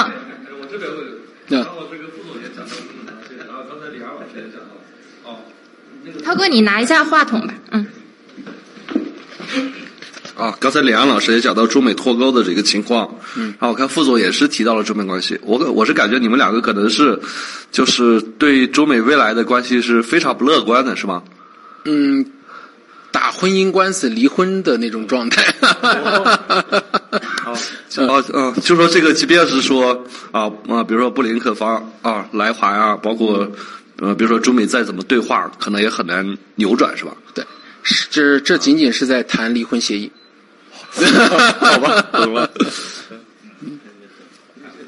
[0.60, 1.06] 我这边问。
[1.48, 2.74] 然后这个副总也讲到
[3.46, 5.38] 然后刚才李老师也讲到哦。
[6.24, 7.86] 涛哥，你拿一下话筒吧，嗯。
[10.36, 17.18] 啊，刚才李安老师也讲到中美脱钩的这个情况，嗯，然后我看副总也是提到了中美关系，我我是感觉你们两个可能是，
[17.70, 21.22] 就是对中美未来的关系是非常不乐观的，是吗？
[21.84, 22.24] 嗯。
[23.10, 25.54] 打婚姻官司、离婚的那种状态。
[27.42, 27.52] 好，
[27.96, 33.50] 哦，嗯， 就说这个，即便是说啊啊，比如说布林克方啊来华啊，包括
[33.98, 37.12] 呃，比如说中美再怎么对话，可能也很难扭转，是吧？
[37.34, 37.44] 对，
[38.10, 40.10] 这这仅仅是在谈离婚协议。
[40.90, 42.48] 好吧，好吧。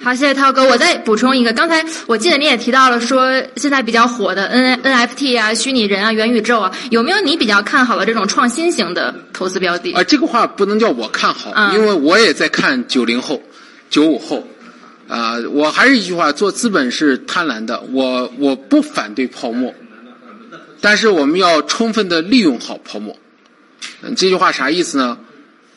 [0.03, 0.65] 好，谢谢涛哥。
[0.65, 9.93] 我再补充一个，刚才我记得你也提到了，说现在比较火的 N NFT 啊、虚拟人啊、元宇宙啊，有没有你比较看好的这种创新型的投资标的？
[9.93, 13.43] 啊，这个话不能叫我看好，因为我也在看九零后、
[13.91, 14.47] 九五后。
[15.07, 17.81] 啊，我还是一句话，做资本是贪婪的。
[17.91, 19.75] 我我不反对泡沫，
[20.81, 23.17] 但是我们要充分的利用好泡沫。
[24.03, 25.19] 嗯这句话啥意思呢？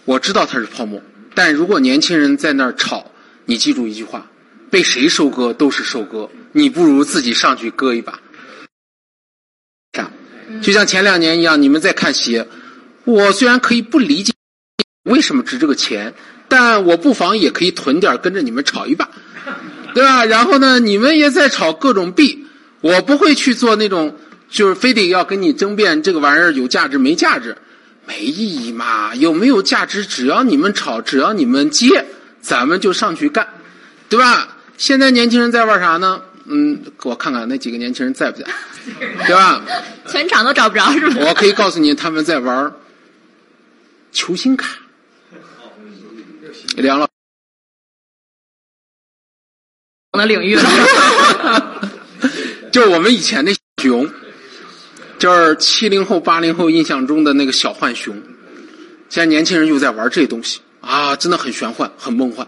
[0.05, 1.01] 我知道它是泡沫，
[1.33, 3.09] 但如果年轻人在那儿炒，
[3.45, 4.29] 你记住一句话：
[4.69, 8.19] 被谁收割都是收割，你不如自己上去割一把。
[9.93, 10.11] 啥？
[10.61, 12.47] 就像前两年一样，你们在看鞋，
[13.05, 14.33] 我虽然可以不理解
[15.03, 16.13] 为什么值这个钱，
[16.47, 19.09] 但我不妨也可以囤点跟着你们炒一把，
[19.93, 20.25] 对吧？
[20.25, 22.45] 然后呢，你们也在炒各种币，
[22.81, 24.17] 我不会去做那种
[24.49, 27.57] 就是非得要跟你争辩这个玩意儿有价值没价值，
[28.07, 29.15] 没意义嘛。
[29.15, 32.05] 有没有价值，只要你们炒，只要你们接，
[32.43, 33.47] 咱们就上去干，
[34.09, 34.57] 对吧？
[34.77, 36.21] 现在年轻人在玩啥呢？
[36.45, 38.45] 嗯，给我看看那几个年轻人在不在，
[39.25, 39.63] 对吧？
[40.07, 41.15] 全场都找不着是吧？
[41.21, 42.73] 我可以告诉你，他们在玩
[44.11, 44.77] 球星卡。
[46.75, 47.07] 梁老
[50.11, 51.81] 的领域了。
[52.71, 54.11] 就我们以前那熊，
[55.17, 58.15] 就是七零后、八零后印象中的那个小浣熊。
[59.09, 62.45] 现在年轻人又在玩这东西啊，真的很玄幻、很梦幻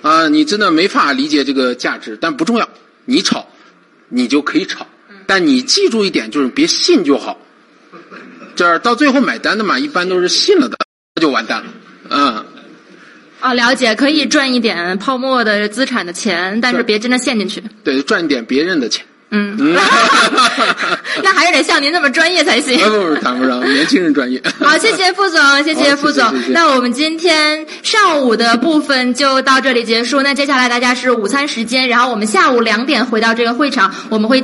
[0.00, 0.28] 啊！
[0.28, 2.66] 你真的没法理解这个价值，但不重要，
[3.04, 3.46] 你炒，
[4.08, 4.86] 你就可以炒，
[5.26, 7.38] 但你记住一点，就是别信就好。
[8.54, 10.78] 这到最后买单的嘛，一般都是信了的，
[11.14, 11.66] 那就完蛋了。
[12.08, 12.44] 嗯，
[13.40, 17.62] 啊，了解，可以赚一点泡沫的资产的钱，但是是别真的陷进去。
[17.84, 19.04] 对，赚一点别人的钱。
[19.30, 19.74] 嗯，嗯，
[21.22, 22.78] 那还是得像您那么专业才行。
[22.78, 24.40] 不不不，谈不上，年轻人专业。
[24.60, 26.30] 好，谢谢副总，谢谢好副总。
[26.30, 30.22] 谢谢谢谢那我们今天上午的部分就到这里结束。
[30.22, 34.36] 那接下来大家是午餐时间，然后我们下午两点回到这个会场，我们会。